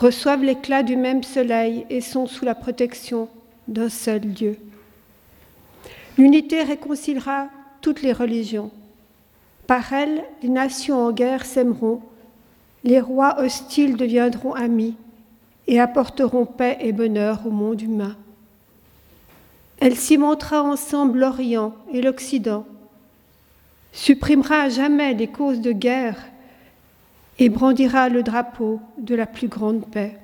reçoivent 0.00 0.42
l'éclat 0.42 0.82
du 0.82 0.96
même 0.96 1.22
soleil 1.22 1.84
et 1.90 2.00
sont 2.00 2.26
sous 2.26 2.46
la 2.46 2.54
protection 2.54 3.28
d'un 3.68 3.90
seul 3.90 4.20
Dieu. 4.20 4.58
L'unité 6.16 6.62
réconciliera 6.62 7.48
toutes 7.82 8.00
les 8.00 8.14
religions. 8.14 8.70
Par 9.66 9.92
elle, 9.92 10.24
les 10.42 10.48
nations 10.48 11.06
en 11.06 11.12
guerre 11.12 11.44
s'aimeront, 11.44 12.00
les 12.82 13.00
rois 13.00 13.40
hostiles 13.40 13.96
deviendront 13.96 14.54
amis 14.54 14.96
et 15.66 15.78
apporteront 15.78 16.46
paix 16.46 16.78
et 16.80 16.92
bonheur 16.92 17.46
au 17.46 17.50
monde 17.50 17.82
humain. 17.82 18.16
Elle 19.80 19.96
cimentera 19.96 20.62
ensemble 20.62 21.18
l'Orient 21.18 21.74
et 21.92 22.00
l'Occident, 22.00 22.66
supprimera 23.92 24.62
à 24.62 24.68
jamais 24.70 25.12
les 25.12 25.28
causes 25.28 25.60
de 25.60 25.72
guerre 25.72 26.16
et 27.40 27.48
brandira 27.48 28.10
le 28.10 28.22
drapeau 28.22 28.80
de 28.98 29.14
la 29.14 29.24
plus 29.24 29.48
grande 29.48 29.90
paix. 29.90 30.16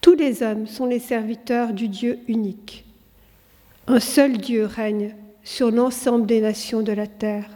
Tous 0.00 0.14
les 0.14 0.44
hommes 0.44 0.68
sont 0.68 0.86
les 0.86 1.00
serviteurs 1.00 1.72
du 1.72 1.88
Dieu 1.88 2.20
unique. 2.28 2.84
Un 3.88 3.98
seul 3.98 4.38
Dieu 4.38 4.64
règne 4.64 5.16
sur 5.42 5.72
l'ensemble 5.72 6.26
des 6.26 6.40
nations 6.40 6.82
de 6.82 6.92
la 6.92 7.08
terre. 7.08 7.50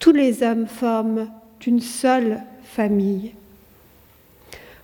Tous 0.00 0.10
les 0.10 0.42
hommes 0.42 0.66
forment 0.66 1.30
une 1.64 1.80
seule 1.80 2.42
famille. 2.64 3.32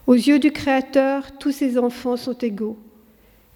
Aux 0.06 0.14
yeux 0.14 0.38
du 0.38 0.52
Créateur, 0.52 1.36
tous 1.38 1.50
ses 1.50 1.78
enfants 1.78 2.16
sont 2.16 2.38
égaux. 2.38 2.78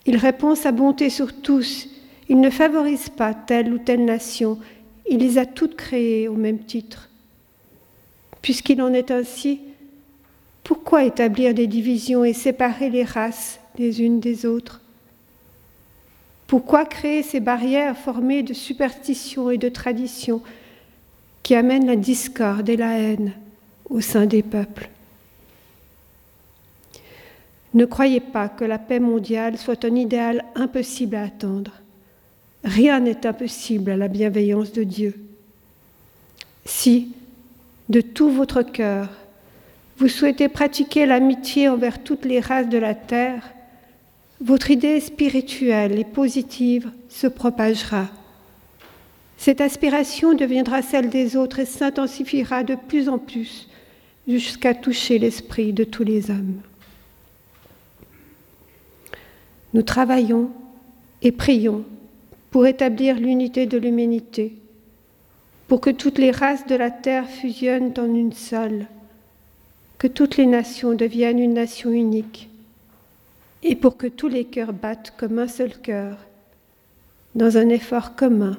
Il 0.05 0.17
répand 0.17 0.57
sa 0.57 0.73
bonté 0.73 1.11
sur 1.11 1.33
tous. 1.43 1.89
Il 2.29 2.41
ne 2.41 2.51
favorise 2.51 3.09
pas 3.09 3.35
telle 3.35 3.73
ou 3.73 3.79
telle 3.79 4.05
nation. 4.05 4.59
Il 5.09 5.19
les 5.19 5.39
a 5.39 5.47
toutes 5.47 5.77
créées 5.77 6.27
au 6.27 6.35
même 6.35 6.59
titre. 6.65 7.10
Puisqu'il 8.43 8.81
en 8.81 8.93
est 8.93 9.11
ainsi, 9.11 9.61
pourquoi 10.65 11.05
établir 11.05 11.55
des 11.55 11.67
divisions 11.67 12.25
et 12.25 12.33
séparer 12.33 12.91
les 12.91 13.05
races 13.05 13.61
les 13.79 14.03
unes 14.03 14.21
des 14.21 14.47
autres? 14.47 14.81
Pourquoi 16.47 16.85
créer 16.85 17.23
ces 17.23 17.41
barrières 17.41 17.97
formées 17.97 18.43
de 18.43 18.55
superstitions 18.55 19.51
et 19.51 19.59
de 19.59 19.69
traditions 19.69 20.43
qui 21.43 21.55
amènent 21.55 21.87
la 21.87 21.97
discorde 21.97 22.69
et 22.69 22.77
la 22.77 22.99
haine 22.99 23.33
au 23.89 24.01
sein 24.01 24.27
des 24.27 24.43
peuples? 24.43 24.91
Ne 27.73 27.85
croyez 27.85 28.21
pas 28.21 28.49
que 28.49 28.65
la 28.65 28.79
paix 28.79 28.99
mondiale 28.99 29.57
soit 29.57 29.85
un 29.85 29.95
idéal 29.95 30.45
impossible 30.57 31.15
à 31.15 31.23
attendre. 31.23 31.73
Rien 32.65 33.01
n'est 33.01 33.27
impossible 33.27 33.93
à 33.93 33.97
la 33.97 34.09
bienveillance 34.09 34.73
de 34.73 34.83
Dieu. 34.83 35.15
Si, 36.65 37.13
de 37.91 38.01
tout 38.01 38.31
votre 38.31 38.63
cœur, 38.63 39.09
vous 39.99 40.09
souhaitez 40.09 40.49
pratiquer 40.49 41.07
l'amitié 41.07 41.69
envers 41.69 42.03
toutes 42.03 42.25
les 42.25 42.41
races 42.41 42.69
de 42.69 42.79
la 42.79 42.95
terre, 42.95 43.51
votre 44.41 44.71
idée 44.71 45.01
spirituelle 45.01 45.99
et 45.99 46.05
positive 46.05 46.91
se 47.09 47.27
propagera. 47.27 48.07
Cette 49.37 49.61
aspiration 49.61 50.35
deviendra 50.35 50.83
celle 50.83 51.11
des 51.11 51.37
autres 51.37 51.59
et 51.59 51.67
s'intensifiera 51.67 52.63
de 52.63 52.77
plus 52.77 53.09
en 53.09 53.19
plus 53.19 53.69
jusqu'à 54.29 54.73
toucher 54.73 55.19
l'esprit 55.19 55.73
de 55.73 55.83
tous 55.83 56.05
les 56.05 56.31
hommes. 56.31 56.61
Nous 59.75 59.83
travaillons 59.83 60.51
et 61.23 61.33
prions 61.33 61.85
pour 62.53 62.67
établir 62.67 63.17
l'unité 63.17 63.67
de 63.67 63.79
l'humanité 63.79 64.60
pour 65.71 65.81
que 65.81 65.91
toutes 65.91 66.19
les 66.19 66.33
races 66.33 66.67
de 66.67 66.75
la 66.75 66.91
terre 66.91 67.29
fusionnent 67.29 67.95
en 67.97 68.13
une 68.13 68.33
seule, 68.33 68.87
que 69.99 70.09
toutes 70.09 70.37
les 70.37 70.47
nations 70.47 70.95
deviennent 70.95 71.39
une 71.39 71.55
nation 71.55 71.93
unique, 71.93 72.49
et 73.63 73.77
pour 73.77 73.97
que 73.97 74.09
tous 74.09 74.27
les 74.27 74.47
cœurs 74.47 74.73
battent 74.73 75.15
comme 75.17 75.39
un 75.39 75.47
seul 75.47 75.79
cœur, 75.81 76.17
dans 77.37 77.57
un 77.57 77.69
effort 77.69 78.17
commun 78.17 78.59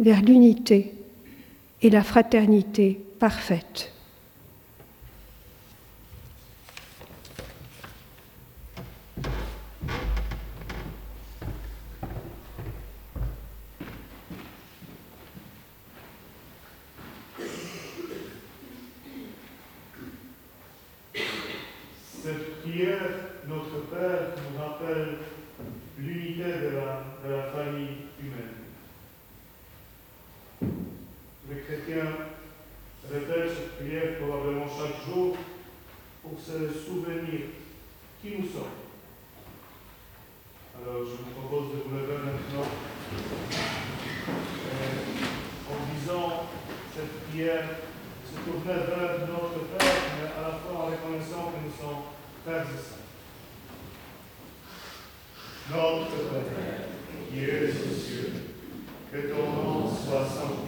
vers 0.00 0.20
l'unité 0.20 0.92
et 1.82 1.88
la 1.88 2.02
fraternité 2.02 3.00
parfaite. 3.20 3.92
prière 33.88 34.18
probablement 34.18 34.66
chaque 34.68 35.06
jour 35.06 35.34
pour 36.22 36.38
se 36.38 36.68
souvenir 36.68 37.40
qui 38.20 38.28
nous 38.36 38.44
sommes. 38.44 38.76
Alors 40.76 41.00
je 41.06 41.12
vous 41.16 41.30
propose 41.40 41.72
de 41.72 41.76
vous 41.88 41.96
lever 41.96 42.18
maintenant 42.18 42.68
euh, 44.28 44.92
en 45.70 45.76
disant 45.94 46.30
cette 46.94 47.14
prière, 47.30 47.66
se 48.26 48.36
tourner 48.44 48.74
vers 48.74 49.26
notre 49.26 49.64
Père, 49.78 49.98
mais 50.20 50.28
à 50.36 50.42
la 50.42 50.54
fois 50.58 50.74
en 50.74 50.86
reconnaissant 50.90 51.44
que 51.52 51.60
nous 51.64 51.72
sommes 51.72 52.04
frères 52.44 52.66
et 52.66 52.76
sœurs. 52.76 53.08
Notre 55.70 56.20
Père, 56.28 56.80
qui 57.30 57.38
es 57.42 57.70
aux 57.70 57.94
cieux, 57.98 58.32
que 59.10 59.18
ton 59.32 59.44
nom 59.50 59.88
soit 59.88 60.26
sanctifié 60.26 60.67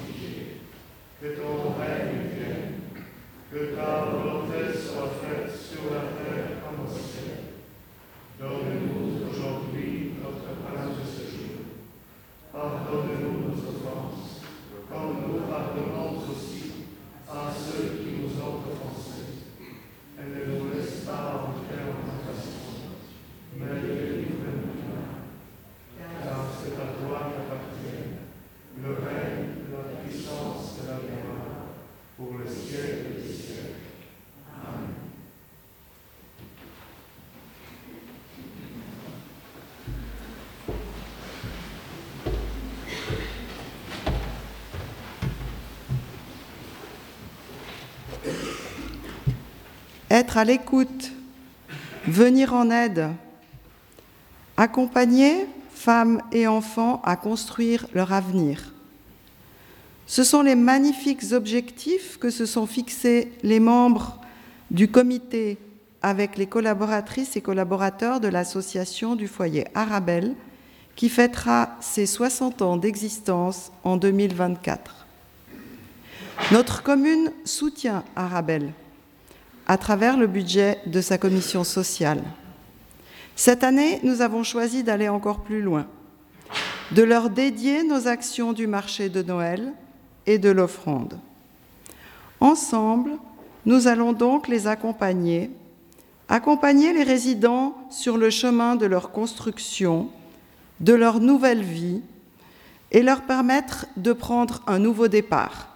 être 50.21 50.37
à 50.37 50.45
l'écoute, 50.45 51.13
venir 52.07 52.53
en 52.53 52.71
aide, 52.71 53.09
accompagner 54.59 55.47
femmes 55.75 56.21
et 56.31 56.47
enfants 56.47 57.01
à 57.05 57.17
construire 57.17 57.87
leur 57.95 58.13
avenir. 58.13 58.75
Ce 60.07 60.23
sont 60.23 60.43
les 60.43 60.57
magnifiques 60.57 61.33
objectifs 61.33 62.19
que 62.19 62.29
se 62.29 62.45
sont 62.45 62.67
fixés 62.67 63.33
les 63.43 63.61
membres 63.61 64.21
du 64.71 64.91
comité 64.91 65.57
avec 66.03 66.37
les 66.37 66.47
collaboratrices 66.47 67.37
et 67.37 67.41
collaborateurs 67.41 68.21
de 68.21 68.29
l'association 68.29 69.17
du 69.17 69.27
foyer 69.27 69.69
Arabelle 69.75 70.35
qui 70.97 71.09
fêtera 71.09 71.71
ses 71.81 72.05
60 72.05 72.61
ans 72.61 72.77
d'existence 72.77 73.73
en 73.85 73.97
2024. 73.97 75.07
Notre 76.53 76.83
commune 76.83 77.33
soutient 77.47 78.05
Arabelle 78.17 78.73
à 79.67 79.79
travers 79.79 80.17
le 80.17 80.27
budget 80.27 80.79
de 80.87 81.01
sa 81.01 81.19
commission 81.19 81.65
sociale. 81.65 82.23
Cette 83.37 83.65
année, 83.65 84.01
nous 84.03 84.21
avons 84.21 84.43
choisi 84.43 84.83
d'aller 84.83 85.09
encore 85.09 85.41
plus 85.41 85.63
loin, 85.63 85.87
de 86.93 87.03
leur 87.03 87.31
dédier 87.31 87.85
nos 87.85 88.07
actions 88.07 88.53
du 88.53 88.67
marché 88.67 89.09
de 89.09 89.23
Noël 89.23 89.73
et 90.27 90.39
de 90.39 90.51
l'offrande. 90.51 91.19
Ensemble, 92.41 93.13
nous 93.67 93.87
allons 93.87 94.13
donc 94.13 94.49
les 94.49 94.67
accompagner, 94.67 95.51
accompagner 96.29 96.93
les 96.93 97.03
résidents 97.03 97.77
sur 97.91 98.17
le 98.17 98.31
chemin 98.31 98.77
de 98.77 98.87
leur 98.87 99.13
construction, 99.13 100.09
de 100.81 100.95
leur 100.95 101.21
nouvelle 101.21 101.63
vie, 101.63 102.03
et 102.93 103.03
leur 103.03 103.23
permettre 103.23 103.87
de 103.97 104.13
prendre 104.13 104.63
un 104.67 104.79
nouveau 104.79 105.09
départ. 105.09 105.70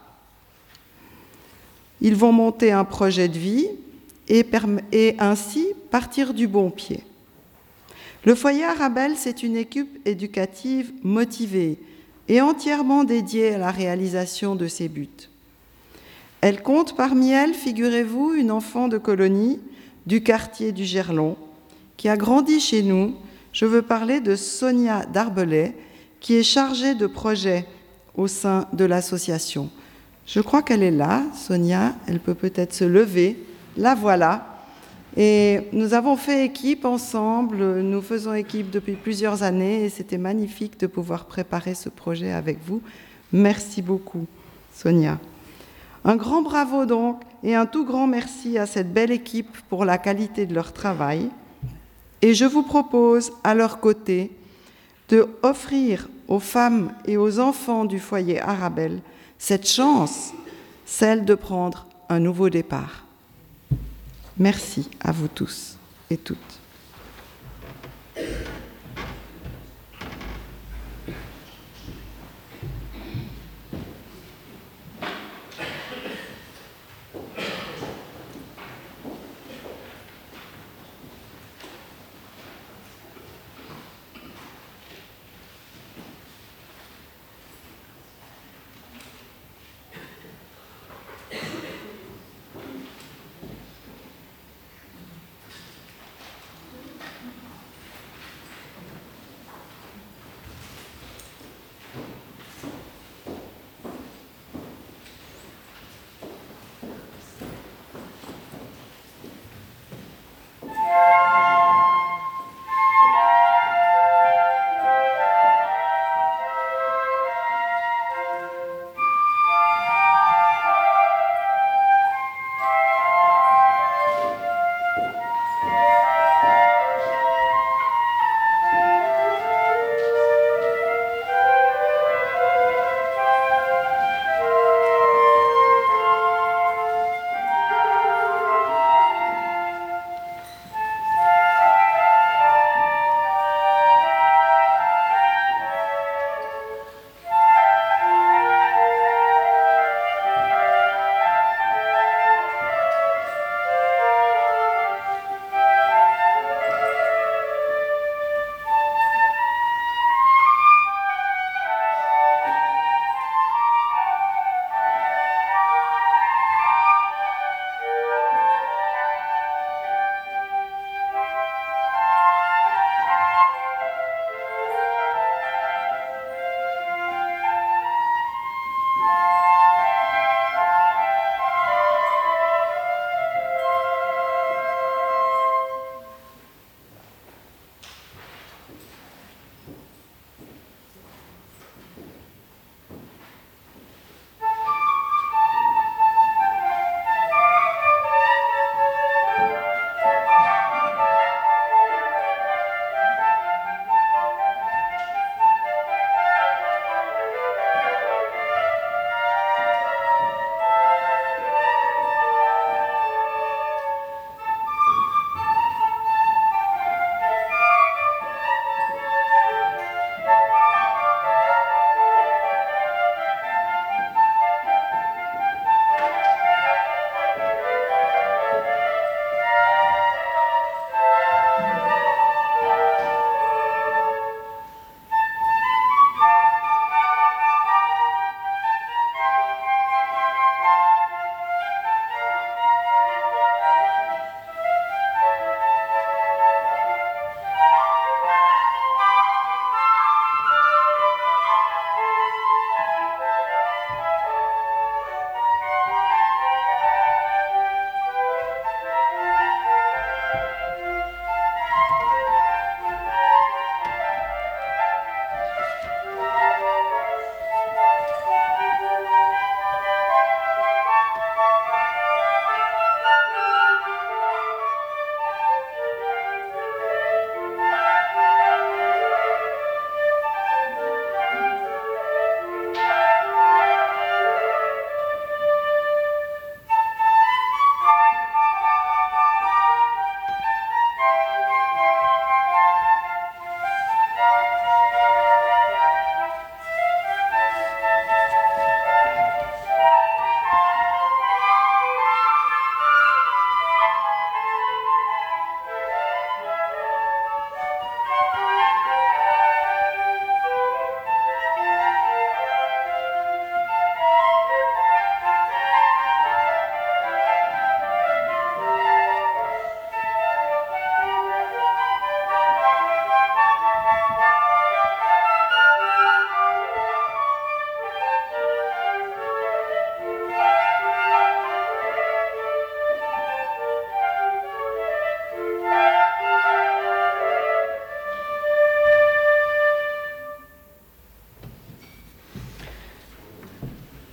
Ils 2.01 2.17
vont 2.17 2.33
monter 2.33 2.73
un 2.73 2.85
projet 2.85 3.29
de 3.29 3.39
vie 3.39 3.69
et, 4.29 4.47
ainsi 5.19 5.67
partir 5.91 6.35
du 6.35 6.47
bon 6.47 6.71
pied. 6.71 7.03
Le 8.25 8.35
foyer 8.35 8.65
Arabelle, 8.65 9.15
c'est 9.17 9.43
une 9.43 9.57
équipe 9.57 10.01
éducative 10.07 10.93
motivée 11.03 11.79
et 12.29 12.41
entièrement 12.41 13.05
dédiée 13.05 13.55
à 13.55 13.59
la 13.59 13.71
réalisation 13.71 14.57
de 14.57 14.67
ses 14.67 14.89
buts. 14.89 15.09
Elle 16.41 16.63
compte 16.63 16.97
parmi 16.97 17.31
elles, 17.31 17.55
figurez-vous, 17.55 18.35
une 18.35 18.51
enfant 18.51 18.89
de 18.89 18.99
colonie 18.99 19.61
du 20.07 20.23
quartier 20.23 20.73
du 20.73 20.85
Gerlon 20.85 21.37
qui 21.97 22.09
a 22.09 22.17
grandi 22.17 22.61
chez 22.61 22.83
nous. 22.83 23.15
Je 23.53 23.67
veux 23.67 23.83
parler 23.83 24.21
de 24.21 24.37
Sonia 24.37 25.07
Darbelay, 25.07 25.75
qui 26.21 26.35
est 26.35 26.43
chargée 26.43 26.95
de 26.95 27.07
projet 27.07 27.67
au 28.17 28.27
sein 28.27 28.67
de 28.73 28.85
l'association. 28.85 29.71
Je 30.27 30.41
crois 30.41 30.63
qu'elle 30.63 30.83
est 30.83 30.91
là, 30.91 31.23
Sonia, 31.35 31.95
elle 32.07 32.19
peut 32.19 32.35
peut-être 32.35 32.73
se 32.73 32.85
lever. 32.85 33.39
La 33.77 33.95
voilà. 33.95 34.47
Et 35.17 35.69
nous 35.73 35.95
avons 35.95 36.17
fait 36.17 36.45
équipe 36.45 36.85
ensemble, 36.85 37.81
nous 37.83 38.03
faisons 38.03 38.33
équipe 38.33 38.71
depuis 38.71 38.95
plusieurs 38.95 39.43
années 39.43 39.85
et 39.85 39.89
c'était 39.89 40.19
magnifique 40.19 40.81
de 40.81 40.89
pouvoir 40.89 41.27
préparer 41.27 41.75
ce 41.75 41.89
projet 41.89 42.33
avec 42.33 42.59
vous. 42.67 42.83
Merci 43.33 43.81
beaucoup, 43.81 44.27
Sonia. 44.75 45.21
Un 46.05 46.17
grand 46.17 46.43
bravo 46.43 46.85
donc 46.85 47.21
et 47.45 47.55
un 47.55 47.67
tout 47.67 47.85
grand 47.85 48.07
merci 48.07 48.59
à 48.59 48.67
cette 48.67 48.93
belle 48.93 49.13
équipe 49.13 49.57
pour 49.69 49.85
la 49.85 49.99
qualité 49.99 50.47
de 50.47 50.55
leur 50.55 50.73
travail. 50.73 51.31
Et 52.23 52.35
je 52.35 52.45
vous 52.45 52.63
propose 52.63 53.33
à 53.45 53.55
leur 53.55 53.79
côté 53.79 54.33
de 55.11 55.29
offrir 55.43 56.09
aux 56.27 56.41
femmes 56.41 56.93
et 57.05 57.17
aux 57.17 57.39
enfants 57.39 57.85
du 57.85 58.01
foyer 58.01 58.41
Arabelle 58.41 59.01
cette 59.47 59.69
chance, 59.69 60.33
celle 60.87 61.27
de 61.27 61.35
prendre 61.35 61.87
un 62.09 62.19
nouveau 62.19 62.49
départ. 62.49 63.05
Merci 64.39 64.89
à 65.03 65.13
vous 65.13 65.29
tous 65.29 65.77
et 66.09 66.17
toutes. 66.17 66.39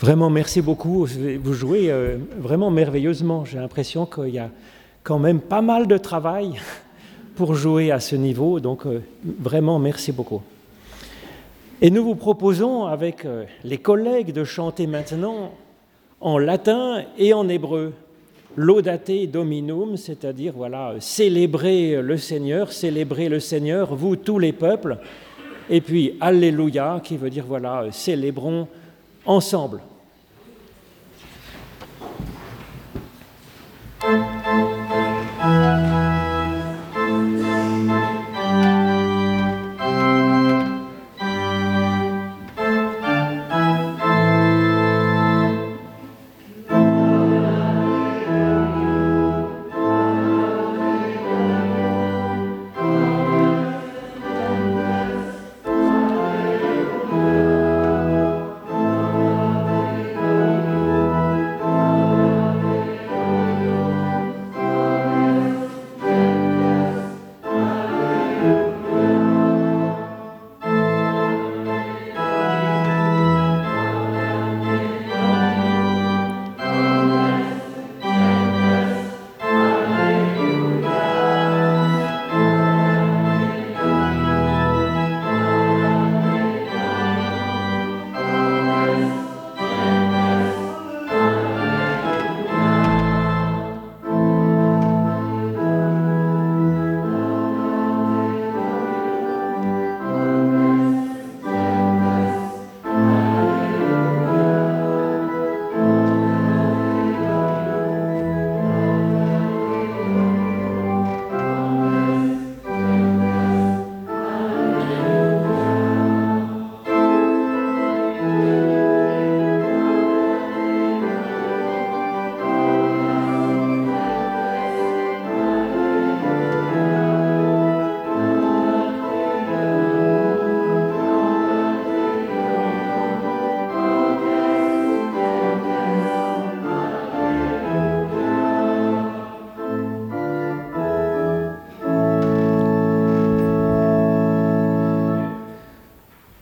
Vraiment, 0.01 0.31
merci 0.31 0.63
beaucoup. 0.63 1.05
Vous 1.05 1.53
jouez 1.53 1.91
euh, 1.91 2.17
vraiment 2.39 2.71
merveilleusement. 2.71 3.45
J'ai 3.45 3.59
l'impression 3.59 4.07
qu'il 4.07 4.29
y 4.29 4.39
a 4.39 4.49
quand 5.03 5.19
même 5.19 5.39
pas 5.39 5.61
mal 5.61 5.85
de 5.85 5.95
travail 5.95 6.59
pour 7.35 7.53
jouer 7.53 7.91
à 7.91 7.99
ce 7.99 8.15
niveau. 8.15 8.59
Donc, 8.59 8.87
euh, 8.87 9.03
vraiment, 9.23 9.77
merci 9.77 10.11
beaucoup. 10.11 10.41
Et 11.83 11.91
nous 11.91 12.03
vous 12.03 12.15
proposons, 12.15 12.85
avec 12.85 13.25
euh, 13.25 13.43
les 13.63 13.77
collègues, 13.77 14.33
de 14.33 14.43
chanter 14.43 14.87
maintenant 14.87 15.51
en 16.19 16.39
latin 16.39 17.03
et 17.19 17.35
en 17.35 17.47
hébreu. 17.47 17.93
Laudate 18.55 19.29
Dominum, 19.31 19.97
c'est-à-dire 19.97 20.53
voilà, 20.57 20.95
célébrer 20.99 22.01
le 22.01 22.17
Seigneur, 22.17 22.73
célébrer 22.73 23.29
le 23.29 23.39
Seigneur, 23.39 23.93
vous 23.93 24.15
tous 24.15 24.39
les 24.39 24.51
peuples, 24.51 24.97
et 25.69 25.79
puis 25.79 26.17
Alléluia, 26.19 26.99
qui 27.03 27.17
veut 27.17 27.29
dire 27.29 27.45
voilà, 27.47 27.85
célébrons 27.91 28.67
ensemble. 29.25 29.81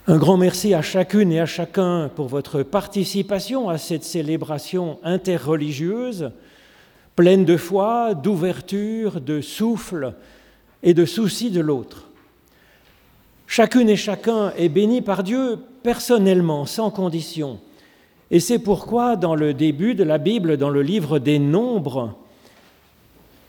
Un 0.10 0.18
grand 0.18 0.38
merci 0.38 0.74
à 0.74 0.82
chacune 0.82 1.32
et 1.32 1.40
à 1.40 1.46
chacun 1.46 2.10
pour 2.16 2.30
votre 2.30 2.64
participation 2.64 3.70
à 3.70 3.78
cette 3.78 4.04
célébration 4.04 4.98
interreligieuse, 5.04 6.32
pleine 7.16 7.46
de 7.46 7.58
foi, 7.58 8.16
d'ouverture, 8.16 9.22
de 9.22 9.40
souffle 9.40 10.16
et 10.82 10.96
de 10.96 11.06
souci 11.06 11.52
de 11.52 11.60
l'autre. 11.62 12.10
Chacune 13.46 13.88
et 13.88 13.96
chacun 13.96 14.52
est 14.58 14.70
béni 14.70 15.04
par 15.04 15.22
Dieu 15.22 15.60
personnellement, 15.84 16.66
sans 16.66 16.90
condition. 16.90 17.60
Et 18.32 18.40
c'est 18.40 18.58
pourquoi 18.58 19.16
dans 19.16 19.36
le 19.36 19.54
début 19.54 19.94
de 19.94 20.04
la 20.04 20.18
Bible, 20.18 20.58
dans 20.58 20.72
le 20.72 20.82
livre 20.82 21.20
des 21.20 21.38
Nombres, 21.38 22.16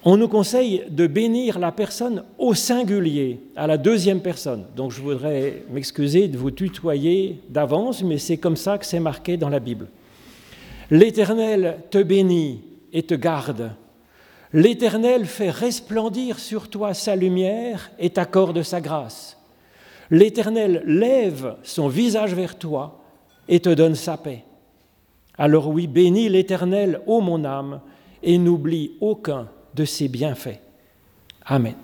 on 0.05 0.17
nous 0.17 0.29
conseille 0.29 0.85
de 0.89 1.07
bénir 1.07 1.59
la 1.59 1.73
personne 1.73 2.25
au 2.39 2.55
singulier, 2.55 3.41
à 3.55 3.67
la 3.67 3.77
deuxième 3.77 4.21
personne. 4.21 4.65
Donc 4.75 4.93
je 4.93 5.01
voudrais 5.01 5.65
m'excuser 5.71 6.29
de 6.29 6.39
vous 6.39 6.51
tutoyer 6.51 7.41
d'avance, 7.49 8.03
mais 8.03 8.19
c'est 8.19 8.39
comme 8.39 8.57
ça 8.57 8.79
que 8.79 8.87
c'est 8.87 9.01
marqué 9.01 9.37
dans 9.37 9.51
la 9.51 9.61
Bible. 9.61 9.89
L'Éternel 10.91 11.79
te 11.91 12.03
bénit 12.03 12.63
et 12.93 13.03
te 13.03 13.15
garde. 13.15 13.73
L'Éternel 14.53 15.27
fait 15.27 15.51
resplendir 15.51 16.39
sur 16.39 16.69
toi 16.69 16.95
sa 16.95 17.15
lumière 17.15 17.91
et 17.99 18.11
t'accorde 18.11 18.63
sa 18.63 18.81
grâce. 18.81 19.37
L'Éternel 20.11 20.83
lève 20.87 21.57
son 21.63 21.89
visage 21.89 22.35
vers 22.35 22.59
toi 22.59 23.01
et 23.49 23.61
te 23.61 23.69
donne 23.69 23.95
sa 23.95 24.17
paix. 24.17 24.45
Alors 25.39 25.69
oui, 25.69 25.87
bénis 25.87 26.29
l'Éternel, 26.29 27.01
ô 27.07 27.21
mon 27.21 27.45
âme, 27.45 27.81
et 28.23 28.37
n'oublie 28.37 28.93
aucun 29.01 29.49
de 29.75 29.85
ses 29.85 30.09
bienfaits. 30.09 30.61
Amen. 31.47 31.75